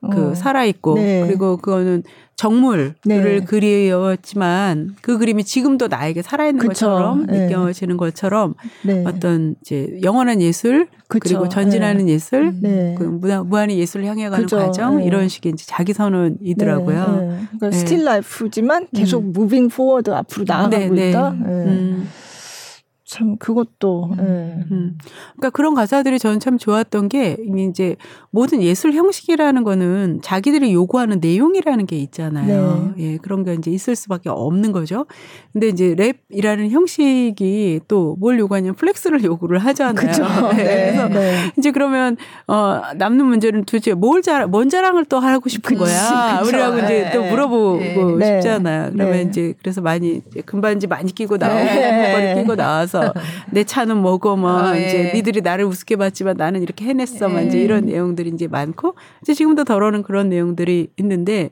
[0.00, 0.34] 그 어.
[0.34, 1.26] 살아 있고 네.
[1.26, 2.02] 그리고 그거는
[2.36, 3.40] 정물을 네.
[3.40, 6.86] 그렸지만 그 그림이 지금도 나에게 살아 있는 그쵸.
[6.86, 7.46] 것처럼 네.
[7.46, 9.04] 느껴지는 것처럼 네.
[9.06, 11.20] 어떤 이제 영원한 예술 그쵸.
[11.22, 12.12] 그리고 전진하는 네.
[12.12, 12.94] 예술 네.
[12.96, 14.56] 그 무한의 예술을 향해 가는 그쵸.
[14.56, 15.04] 과정 네.
[15.04, 17.46] 이런 식의 이제 자기 선언이더라고요.
[17.58, 21.30] 그러니까 Still Life지만 계속 moving forward 앞으로 나아가고 있다.
[21.32, 22.08] 음.
[23.10, 24.16] 참 그것도 음.
[24.16, 24.64] 네.
[24.70, 24.96] 음.
[25.36, 27.36] 그러니까 그런 가사들이 저는 참 좋았던 게
[27.68, 27.96] 이제
[28.32, 32.92] 모든 예술 형식이라는 거는 자기들이 요구하는 내용이라는 게 있잖아요.
[32.96, 33.12] 네.
[33.12, 35.06] 예, 그런 게 이제 있을 수밖에 없는 거죠.
[35.52, 39.94] 근데 이제 랩이라는 형식이 또 뭘 요구하냐면 flex를 요구를 하잖아요.
[39.94, 40.22] 그쵸.
[40.54, 40.64] 네.
[40.64, 40.92] 네.
[40.92, 41.34] 그래서 네.
[41.58, 42.16] 이제 그러면
[42.46, 46.38] 어 남는 문제는 도대체 뭘 자, 뭔 자랑을 또 하고 싶은 그치, 거야.
[46.40, 46.48] 그쵸.
[46.48, 47.10] 우리라고 이제 네.
[47.12, 48.40] 또 물어보고 네.
[48.42, 48.90] 싶잖아요.
[48.92, 51.64] 그러면 이제 그래서 많이 금반지 많이 끼고 나오고
[52.12, 53.12] 머리 끼고 나와서
[53.50, 54.86] 내 차는 뭐고 뭐 아, 예.
[54.86, 57.28] 이제 니들이 나를 우습게 봤지만 나는 이렇게 해냈어.
[57.28, 57.62] 막 이제 예.
[57.62, 61.50] 이런 내용들 이 이제 많고 이제 지금도 더러는 그런 내용들이 있는데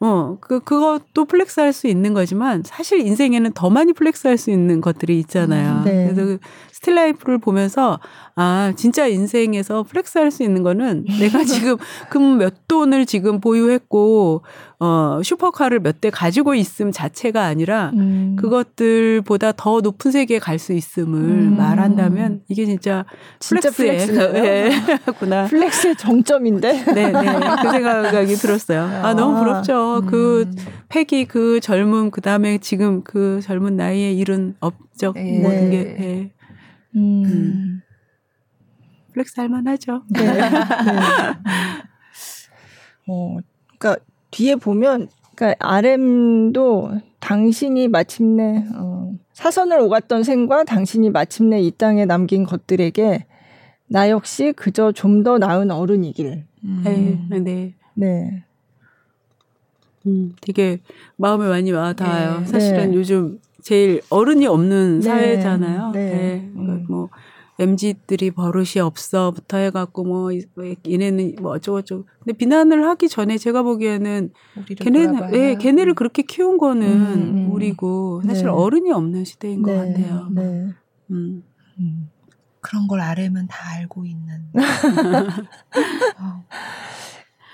[0.00, 4.50] 어, 그, 그것도 flex 할 수 있는 거지만 사실 인생에는 더 많이 flex 할 수
[4.50, 5.78] 있는 것들이 있잖아요.
[5.78, 6.04] 음, 네.
[6.04, 6.38] 그래서 그
[6.80, 7.98] Still Life를 보면서
[8.34, 11.76] 아, 진짜 인생에서 flex 할 수 있는 거는 내가 지금
[12.10, 14.42] 금 몇 돈을 지금 보유했고
[14.78, 18.36] 어, 슈퍼카를 몇 대 가지고 있음 자체가 아니라 음.
[18.38, 21.56] 그것들보다 더 높은 세계에 갈 수 있음을 음.
[21.56, 23.04] 말한다면 이게 진짜
[23.40, 24.70] flex의 진짜 네,
[25.18, 25.46] 구나.
[25.46, 26.84] flex의 정점인데.
[26.92, 27.26] 네, 네.
[27.62, 28.82] 그 생각이 들었어요.
[29.02, 30.00] 아, 너무 부럽죠.
[30.02, 30.06] 음.
[30.06, 30.50] 그
[30.88, 35.40] 패기 그 젊음 그 다음에 지금 그 젊은 나이에 이룬 업적 네.
[35.42, 36.30] 모든 게 네.
[36.96, 37.24] 음.
[37.24, 37.82] 음.
[39.12, 40.02] flex 할 만하죠.
[40.10, 40.24] 네.
[40.24, 40.40] 네.
[43.08, 43.36] 어,
[43.78, 52.04] 그러니까 뒤에 보면 그러니까 RM도 당신이 마침내 어, 사선을 오갔던 생과 당신이 마침내 이 땅에
[52.04, 53.26] 남긴 것들에게
[53.88, 56.44] 나 역시 그저 좀 더 나은 어른이길.
[56.64, 57.26] 음.
[57.30, 57.38] 네.
[57.40, 57.74] 네.
[57.94, 58.42] 네.
[60.06, 60.80] 음, 되게
[61.16, 62.40] 마음에 많이 와닿아요.
[62.40, 62.46] 네.
[62.46, 62.96] 사실은 네.
[62.96, 65.08] 요즘 제일 어른이 없는 네.
[65.08, 65.90] 사회잖아요.
[65.90, 66.10] 네.
[66.10, 66.52] 네.
[66.54, 66.86] 음.
[66.88, 67.08] 뭐
[67.58, 70.30] MZ들이 버릇이 없어부터 해갖고 뭐
[70.88, 72.06] 얘네는 뭐 어쩌고저쩌고.
[72.20, 74.30] 근데 비난을 하기 전에 제가 보기에는
[74.78, 77.52] 걔네는 예, 걔네를 그렇게 키운 거는 음, 음.
[77.52, 78.50] 우리고 사실 네.
[78.52, 79.74] 어른이 없는 시대인 네.
[79.74, 80.28] 것 같아요.
[80.30, 80.68] 네.
[81.10, 81.42] 음.
[81.80, 82.10] 음.
[82.60, 84.44] 그런 걸 RM은 다 알고 있는.
[86.20, 86.44] 어.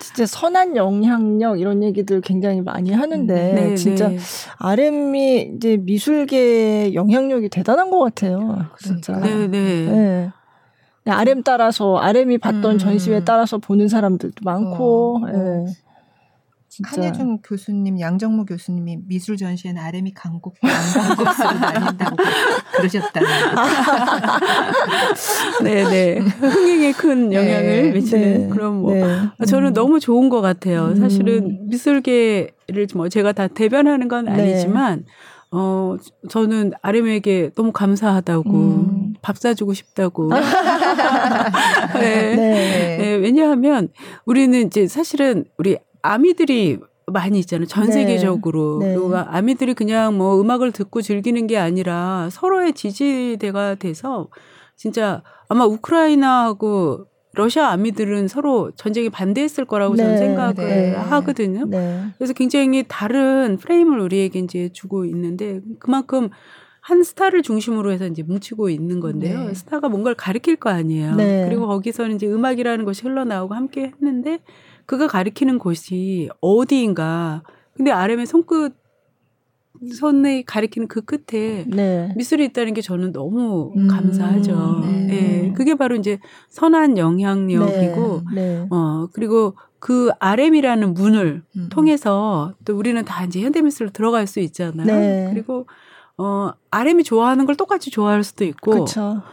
[0.02, 3.76] 진짜 선한 영향력 이런 얘기들 굉장히 많이 하는데 네, 네.
[3.76, 4.18] 진짜 네.
[4.58, 8.66] RM이 이제 미술계 영향력이 대단한 것 같아요.
[8.78, 9.18] 진짜.
[9.20, 10.30] 네, 네.
[11.04, 11.10] 네.
[11.10, 12.78] RM 따라서 RM이 봤던 음.
[12.78, 15.20] 전시회 따라서 보는 사람들도 많고.
[15.24, 15.66] 어, 어.
[16.80, 16.88] 네.
[16.88, 22.16] 한예중 교수님, 양정무 교수님이 미술 전시에는 RM이 강국, 강국수로 나뉜다고
[22.76, 23.28] 그러셨다는.
[25.62, 26.18] 네네.
[26.18, 27.36] 흥행에 큰 네.
[27.36, 28.94] 영향을 네, 미치는 네, 그런 뭐.
[28.94, 29.06] 네.
[29.46, 29.74] 저는 음.
[29.74, 30.86] 너무 좋은 것 같아요.
[30.86, 30.96] 음.
[30.96, 34.32] 사실은 미술계를 뭐 제가 다 대변하는 건 네.
[34.32, 35.04] 아니지만,
[35.50, 35.96] 어,
[36.30, 39.14] 저는 RM에게 너무 감사하다고, 음.
[39.20, 40.30] 밥 사주고 싶다고.
[42.00, 42.34] 네.
[42.34, 42.96] 네.
[42.98, 43.14] 네.
[43.16, 43.88] 왜냐하면
[44.24, 47.66] 우리는 이제 사실은 우리 아미들이 많이 있잖아요.
[47.66, 47.92] 전 네.
[47.92, 48.78] 세계적으로.
[48.80, 48.94] 네.
[48.94, 54.28] 그리고 아미들이 그냥 뭐 음악을 듣고 즐기는 게 아니라 서로의 지지대가 돼서
[54.76, 60.02] 진짜 아마 우크라이나하고 러시아 아미들은 서로 전쟁에 반대했을 거라고 네.
[60.02, 60.94] 저는 생각을 네.
[60.94, 61.64] 하거든요.
[61.66, 62.04] 네.
[62.18, 66.28] 그래서 굉장히 다른 프레임을 우리에게 이제 주고 있는데 그만큼
[66.80, 69.44] 한 스타를 중심으로 해서 이제 뭉치고 있는 건데요.
[69.44, 69.54] 네.
[69.54, 71.14] 스타가 뭔가를 가리킬 거 아니에요.
[71.14, 71.46] 네.
[71.48, 74.40] 그리고 거기서는 이제 음악이라는 것이 흘러나오고 함께 했는데
[74.92, 77.42] 그가 가리키는 곳이 어디인가.
[77.74, 78.74] 근데 RM의 손끝
[79.94, 82.12] 손에 가리키는 그 끝에 네.
[82.14, 84.80] 미술이 있다는 게 저는 너무 음, 감사하죠.
[84.82, 85.06] 네.
[85.06, 85.52] 네.
[85.56, 86.18] 그게 바로 이제
[86.50, 88.58] 선한 영향력이고, 네.
[88.60, 88.66] 네.
[88.68, 91.68] 어, 그리고 그 RM이라는 문을 음.
[91.70, 94.86] 통해서 또 우리는 다 이제 현대미술로 들어갈 수 있잖아요.
[94.86, 95.30] 네.
[95.32, 95.66] 그리고
[96.18, 98.84] 어, RM이 좋아하는 걸 똑같이 좋아할 수도 있고,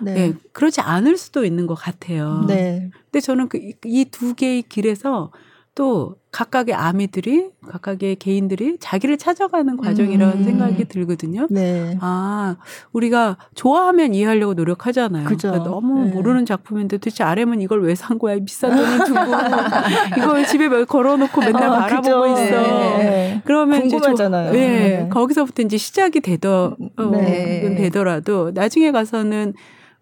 [0.01, 0.13] 네.
[0.13, 0.33] 네.
[0.53, 2.45] 그렇지 않을 수도 있는 것 같아요.
[2.47, 2.89] 네.
[3.11, 5.31] 근데 저는 그, 이 두 개의 길에서
[5.79, 10.43] 또 각각의 아미들이 각각의 개인들이 자기를 찾아가는 과정이라는 음.
[10.43, 11.47] 생각이 들거든요.
[11.49, 11.97] 네.
[12.01, 12.57] 아
[12.91, 15.23] 우리가 좋아하면 이해하려고 노력하잖아요.
[15.23, 16.11] 그러니까 너무 네.
[16.11, 18.37] 모르는 작품인데 도대체 RM은 이걸 왜 산 거야?
[18.39, 19.19] 비싼 돈을 두고
[20.19, 22.27] 이걸 집에 걸어놓고 맨날 아, 바라보고 그죠.
[22.43, 22.61] 있어.
[22.97, 23.41] 네.
[23.45, 24.49] 그러면 궁금하잖아요.
[24.49, 24.67] 이제 조, 네.
[25.03, 25.09] 네.
[25.09, 27.75] 거기서부터 이제 시작이 되더 어, 네.
[27.77, 29.53] 되더라도 나중에 가서는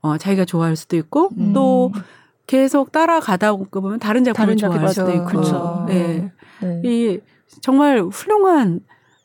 [0.01, 1.53] 어, 자기가 좋아할 수도 있고 음.
[1.53, 1.91] 또
[2.47, 5.25] 계속 따라가다 보면 다른 작품을 다른 좋아할 수도 있고.
[5.25, 5.85] 그렇죠.
[5.87, 6.31] 네.
[6.61, 6.81] 네.
[6.83, 7.19] 이
[7.61, 8.79] 정말 훌륭한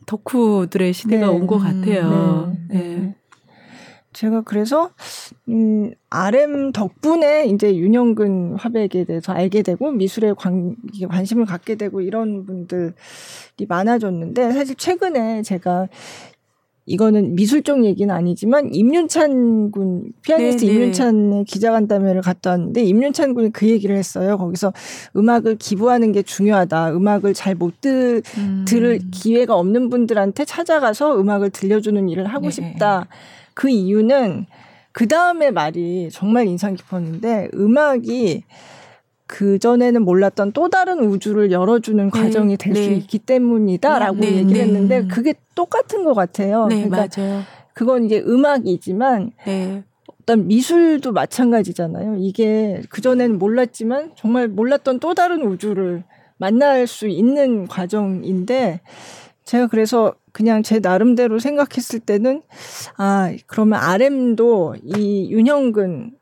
[0.06, 1.32] 덕후들의 시대가 네.
[1.32, 2.52] 온것 같아요.
[2.68, 2.78] 네.
[2.78, 3.14] 네.
[4.12, 4.90] 제가 그래서
[5.48, 10.76] 음 RM 덕분에 이제 윤영근 화백에 대해서 알게 되고 미술에 관,
[11.08, 12.92] 관심을 갖게 되고 이런 분들이
[13.66, 15.88] 많아졌는데 사실 최근에 제가
[16.84, 20.74] 이거는 미술적 얘기는 아니지만 임윤찬 군 피아니스트 네네.
[20.74, 24.36] 임윤찬의 기자간담회를 갔다 왔는데 임윤찬 군이 그 얘기를 했어요.
[24.36, 24.72] 거기서
[25.16, 26.92] 음악을 기부하는 게 중요하다.
[26.92, 28.64] 음악을 잘못 들, 음.
[28.66, 32.50] 들을 기회가 없는 분들한테 찾아가서 음악을 들려주는 일을 하고 네.
[32.50, 33.06] 싶다.
[33.54, 34.46] 그 이유는
[34.90, 38.42] 그 다음에 말이 정말 인상 깊었는데 음악이
[39.32, 42.96] 그 전에는 몰랐던 또 다른 우주를 열어주는 네, 과정이 될수 네.
[42.96, 44.66] 있기 때문이다라고 네, 네 얘기를 네.
[44.66, 46.66] 했는데 그게 똑같은 것 같아요.
[46.66, 47.40] 네, 그러니까 맞아요.
[47.72, 49.32] 그건 이제 음악이지만
[50.20, 52.16] 어떤 미술도 마찬가지잖아요.
[52.18, 56.04] 이게 그 전에는 몰랐지만 정말 몰랐던 또 다른 우주를
[56.36, 58.82] 만날 수 있는 과정인데
[59.44, 62.42] 제가 그래서 그냥 제 나름대로 생각했을 때는
[62.98, 66.12] 아 그러면 RM도 이 윤형근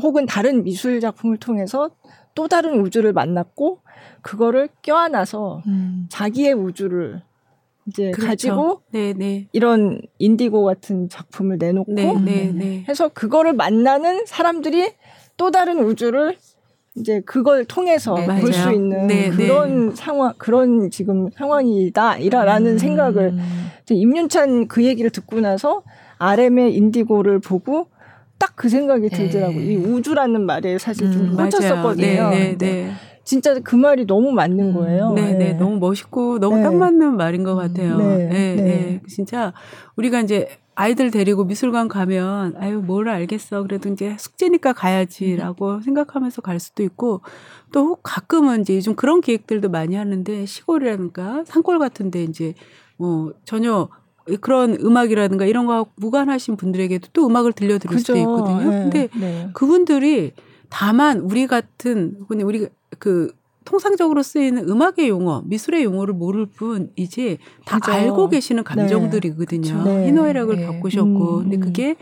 [0.00, 1.90] 혹은 다른 미술 작품을 통해서
[2.34, 3.80] 또 다른 우주를 만났고
[4.22, 6.06] 그거를 껴안아서 음.
[6.08, 7.22] 자기의 우주를
[7.86, 8.28] 이제 그렇죠.
[8.28, 9.12] 가지고 네네.
[9.14, 9.48] 네.
[9.52, 12.20] 이런 인디고 같은 작품을 내놓고 네네.
[12.20, 12.84] 네, 네.
[12.88, 14.92] 해서 그거를 만나는 사람들이
[15.36, 16.36] 또 다른 우주를
[16.96, 19.94] 이제 그걸 통해서 네, 볼수 있는 네, 그런 네.
[19.96, 22.78] 상황 그런 지금 상황이다이라는 음.
[22.78, 23.34] 생각을
[23.90, 25.82] 임윤찬 그 얘기를 듣고 나서
[26.18, 27.88] RM의 인디고를 보고
[28.38, 29.16] 딱 그 생각이 네.
[29.16, 29.60] 들더라고.
[29.60, 32.30] 이 우주라는 말에 사실 좀 음, 꽂혔었거든요.
[32.30, 32.92] 네, 네,
[33.24, 35.12] 진짜 그 말이 너무 맞는 음, 거예요.
[35.12, 37.98] 네, 네, 너무 멋있고 너무 딱 맞는 말인 것 같아요.
[37.98, 39.52] 네, 네, 진짜
[39.96, 45.82] 우리가 이제 아이들 데리고 미술관 가면 아유 뭘 알겠어 그래도 이제 숙제니까 가야지라고 음.
[45.82, 47.20] 생각하면서 갈 수도 있고
[47.72, 52.54] 또 가끔은 이제 요즘 그런 기획들도 많이 하는데 시골이라든가 산골 같은데 이제
[52.96, 53.88] 뭐 전혀
[54.40, 58.14] 그런 음악이라든가 이런 거 무관하신 분들에게도 또 음악을 들려드릴 그죠.
[58.14, 58.70] 수도 있거든요.
[58.70, 59.50] 네, 근데 네.
[59.52, 60.32] 그분들이
[60.70, 62.68] 다만 우리 같은 우리
[62.98, 63.32] 그
[63.64, 67.92] 통상적으로 쓰이는 음악의 용어, 미술의 용어를 모를 뿐이지 다 그죠.
[67.92, 68.74] 알고 계시는 네.
[68.74, 69.84] 감정들이거든요.
[69.84, 70.06] 네.
[70.06, 70.66] 희노애락을 네.
[70.66, 71.42] 바꾸셨고, 음.
[71.42, 71.96] 근데 그게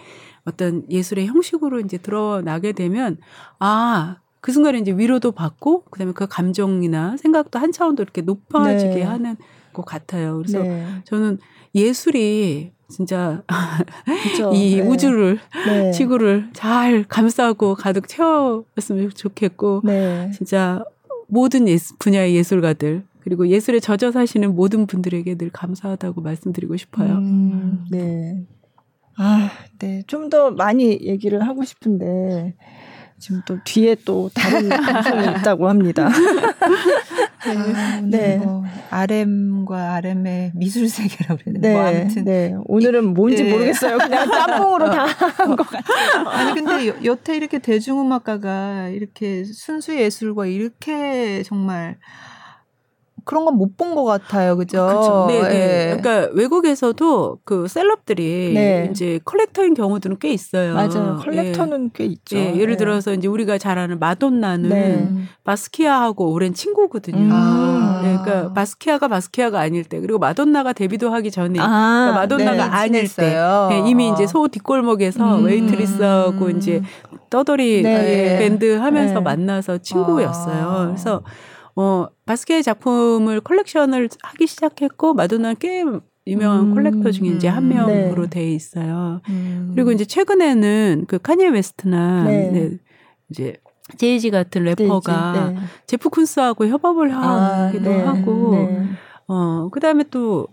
[0.44, 3.18] 어떤 예술의 형식으로 이제 드러나게 되면
[3.58, 4.16] 아.
[4.40, 9.02] 그 순간에 이제 위로도 받고 그다음에 그 감정이나 생각도 한 차원 더 이렇게 높아지게 네.
[9.02, 9.36] 하는
[9.72, 10.36] 것 같아요.
[10.38, 10.84] 그래서 네.
[11.04, 11.38] 저는
[11.74, 13.42] 예술이 진짜
[14.52, 14.82] 이 네.
[14.82, 15.90] 우주를 네.
[15.92, 20.30] 지구를 잘 감싸고 가득 채웠으면 좋겠고 네.
[20.34, 20.84] 진짜
[21.28, 27.14] 모든 예수, 분야의 예술가들 그리고 예술에 젖어 사시는 모든 분들에게 늘 감사하다고 말씀드리고 싶어요.
[27.14, 28.44] 음, 네.
[29.16, 30.02] 아, 네.
[30.06, 32.54] 좀 더 많이 얘기를 하고 싶은데
[33.18, 36.08] 지금 또 뒤에 또 다른 방송이 있다고 합니다.
[37.44, 38.02] 네.
[38.02, 38.36] 네.
[38.38, 41.40] 뭐 RM과 RM의 미술 세계라고?
[41.46, 41.72] 뭐 네.
[41.72, 42.54] 뭐 아무튼 네.
[42.66, 43.50] 오늘은 뭔지 네.
[43.50, 43.98] 모르겠어요.
[43.98, 46.28] 그냥 짬뽕으로 다 한 것 같아요.
[46.28, 51.96] 아니 근데 여, 여태 이렇게 대중음악가가 이렇게 순수 예술과 이렇게 정말
[53.24, 54.86] 그런 건 못 본 것 같아요, 그죠?
[54.86, 55.26] 그렇죠.
[55.28, 55.96] 네, 네.
[56.00, 58.88] 그러니까 외국에서도 그 셀럽들이 네.
[58.90, 60.74] 이제 컬렉터인 경우들은 꽤 있어요.
[60.74, 61.18] 맞아요.
[61.22, 61.90] 컬렉터는 예.
[61.94, 62.36] 꽤 있죠.
[62.36, 62.76] 예, 예를 네.
[62.76, 65.08] 들어서 이제 우리가 잘 아는 마돈나는 네.
[65.44, 67.18] 바스키아하고 오랜 친구거든요.
[67.18, 67.30] 음.
[67.32, 68.00] 아.
[68.02, 71.66] 네, 그러니까 바스키아가 바스키아가 아닐 때 그리고 마돈나가 데뷔도 하기 전에 아.
[71.66, 73.36] 그러니까 마돈나가 네, 아닐 때
[73.70, 75.44] 네, 이미 이제 소호 뒷골목에서 음.
[75.44, 76.82] 웨이트리스하고 이제
[77.30, 78.38] 떠돌이 네.
[78.38, 80.66] 밴드 하면서 만나서 친구였어요.
[80.68, 80.86] 아.
[80.86, 81.22] 그래서
[81.76, 85.84] 어, 바스키아 작품을 컬렉션을 하기 시작했고 마돈나는 꽤
[86.26, 87.76] 유명한 음, 컬렉터 중에 이제 한 네.
[87.76, 88.30] 명으로 네.
[88.30, 89.20] 돼 있어요.
[89.28, 89.72] 음.
[89.74, 92.50] 그리고 이제 최근에는 그 카니에 웨스트나 네.
[92.50, 92.70] 네,
[93.30, 93.56] 이제
[93.98, 95.60] 제이지 같은 래퍼가 네.
[95.86, 98.68] 제프 쿤스하고 협업을 아, 하기도 아, 하고
[99.26, 100.46] 어 그다음에 또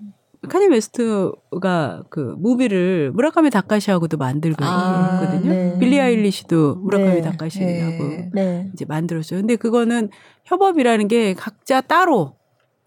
[0.47, 5.51] 카니 웨스트가 그 뮤비를 무라카미 다카시하고도 만들고 아, 있거든요.
[5.51, 5.77] 네.
[5.79, 7.21] 빌리 아일리시도 무라카미 네.
[7.21, 8.29] 다카시하고 네.
[8.33, 8.69] 네.
[8.73, 9.41] 이제 만들었어요.
[9.41, 10.09] 근데 그거는
[10.49, 12.33] 협업이라는 게 각자 따로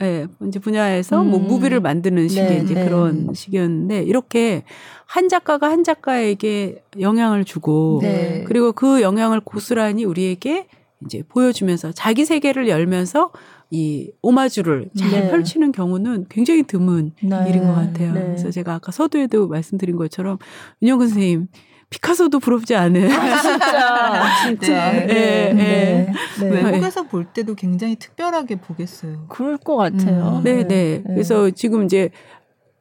[0.03, 1.31] 예, 네, 이제 분야에서 뭐 음.
[1.31, 2.85] 뭐 무비를 만드는 식의 네, 이제 네.
[2.85, 4.65] 그런 식이었는데 이렇게
[5.07, 8.43] 한 작가가 한 작가에게 영향을 주고 네.
[8.47, 10.67] 그리고 그 영향을 고스란히 우리에게
[11.05, 13.31] 이제 보여주면서 자기 세계를 열면서
[13.71, 15.31] 이 오마주를 잘 네.
[15.31, 17.45] 펼치는 경우는 굉장히 드문 네.
[17.49, 18.13] 일인 것 같아요.
[18.13, 18.21] 네.
[18.23, 20.39] 그래서 제가 아까 서두에도 말씀드린 것처럼
[20.83, 21.49] 윤영근 선생님
[21.93, 23.11] 피카소도 부럽지 않은.
[23.13, 24.93] 아, 진짜, 진짜.
[24.93, 26.13] 네, 네, 네.
[26.41, 26.63] 네.
[26.63, 29.27] 외국에서 볼 때도 굉장히 특별하게 보겠어요.
[29.29, 30.39] 그럴 것 같아요.
[30.39, 30.43] 음.
[30.43, 31.03] 네, 네.
[31.07, 32.11] 그래서 지금 이제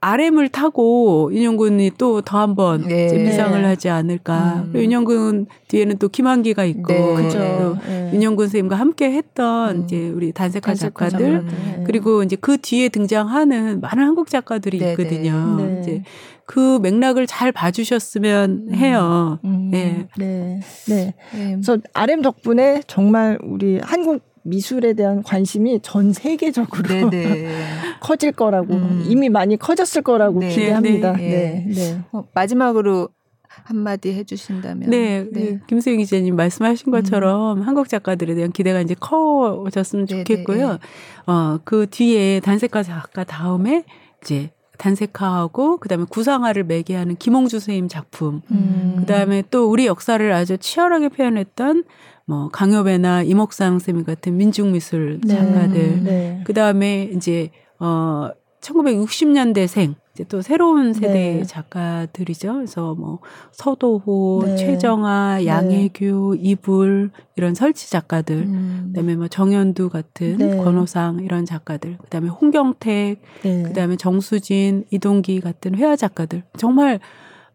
[0.04, 3.24] RM을 타고 윤영군이 또 더 한번 네.
[3.24, 4.64] 비상을 하지 않을까.
[4.66, 4.74] 음.
[4.74, 7.16] 윤영군 뒤에는 또 김한기가 있고, 네.
[7.24, 7.78] 그죠.
[7.86, 8.10] 네.
[8.14, 9.84] 윤영군 선생님과 함께 했던 음.
[9.84, 11.84] 이제 우리 단색화, 작가들, 네.
[11.86, 14.92] 그리고 이제 그 뒤에 등장하는 많은 한국 작가들이 네, 네.
[14.94, 15.58] 있거든요.
[15.58, 15.80] 네.
[15.82, 16.04] 이제
[16.46, 18.76] 그 맥락을 잘 봐주셨으면 음.
[18.76, 19.40] 해요.
[19.44, 19.70] 음.
[19.72, 20.08] 네.
[20.18, 20.60] 네.
[20.88, 21.14] 네.
[21.32, 27.10] 그래서 RM 덕분에 정말 우리 한국 미술에 대한 관심이 전 세계적으로
[28.02, 29.04] 커질 거라고 음.
[29.08, 30.50] 이미 많이 커졌을 거라고 네.
[30.50, 31.14] 기대합니다.
[31.14, 31.66] 네, 네.
[31.68, 31.74] 네.
[31.74, 32.02] 네.
[32.12, 33.10] 어, 마지막으로
[33.48, 34.90] 한마디 해주신다면.
[34.90, 35.60] 네, 네.
[35.68, 37.64] 김수영 기자님 말씀하신 것처럼 음.
[37.64, 40.80] 한국 작가들에 대한 기대가 이제 커졌으면 좋겠고요.
[41.28, 43.84] 어, 그 뒤에 단색가 작가 다음에
[44.22, 44.52] 이제
[44.82, 48.42] 단색화하고 그다음에 구상화를 매개하는 김홍주 선생님 작품.
[48.52, 48.96] 음.
[49.00, 51.84] 그다음에 또 우리 역사를 아주 치열하게 표현했던
[52.26, 55.36] 뭐 강효배나 이목상 선생님 같은 민중미술 네.
[55.36, 56.04] 작가들.
[56.04, 56.42] 네.
[56.46, 58.30] 그다음에 이제 어
[58.62, 61.44] 1960년대생 이제 또 새로운 세대의 네.
[61.44, 62.54] 작가들이죠.
[62.54, 63.20] 그래서 뭐
[63.52, 64.56] 서도호, 네.
[64.56, 65.46] 최정아, 네.
[65.48, 68.84] 양혜규, 이불 이런 설치 작가들, 음.
[68.88, 70.58] 그다음에 뭐 정현두 같은 네.
[70.58, 73.64] 권호상 이런 작가들, 그다음에 홍경택, 네.
[73.64, 77.00] 그다음에 정수진, 이동기 같은 회화 작가들 정말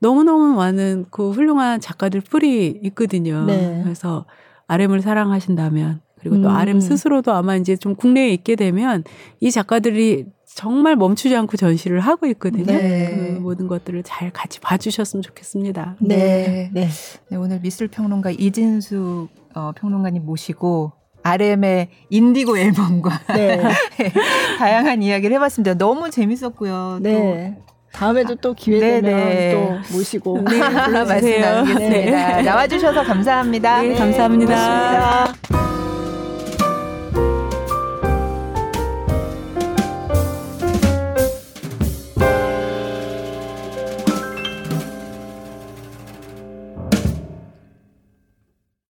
[0.00, 3.44] 너무너무 많은 그 훌륭한 작가들 뿔이 있거든요.
[3.46, 3.80] 네.
[3.84, 4.24] 그래서
[4.66, 6.54] RM을 사랑하신다면 그리고 또 음.
[6.56, 9.04] RM 스스로도 아마 이제 좀 국내에 있게 되면
[9.38, 12.64] 이 작가들이 정말 멈추지 않고 전시를 하고 있거든요.
[12.64, 13.14] 네.
[13.14, 15.96] 그 모든 것들을 잘 같이 봐주셨으면 좋겠습니다.
[16.00, 16.70] 네.
[16.72, 16.88] 네.
[17.28, 17.36] 네.
[17.36, 20.92] 오늘 미술 평론가 이진수 어, 평론가님 모시고
[21.22, 23.60] RM의 인디고 앨범과 네.
[24.58, 25.74] 다양한 이야기를 해봤습니다.
[25.74, 27.00] 너무 재밌었고요.
[27.02, 27.58] 네.
[27.92, 29.52] 다음에도 또 기회 되면 네, 네.
[29.52, 30.58] 또 모시고 네,
[31.04, 32.36] 말씀 나누겠습니다.
[32.36, 32.42] 네.
[32.42, 33.82] 나와주셔서 감사합니다.
[33.82, 34.54] 네, 감사합니다.
[34.54, 35.75] 고맙습니다.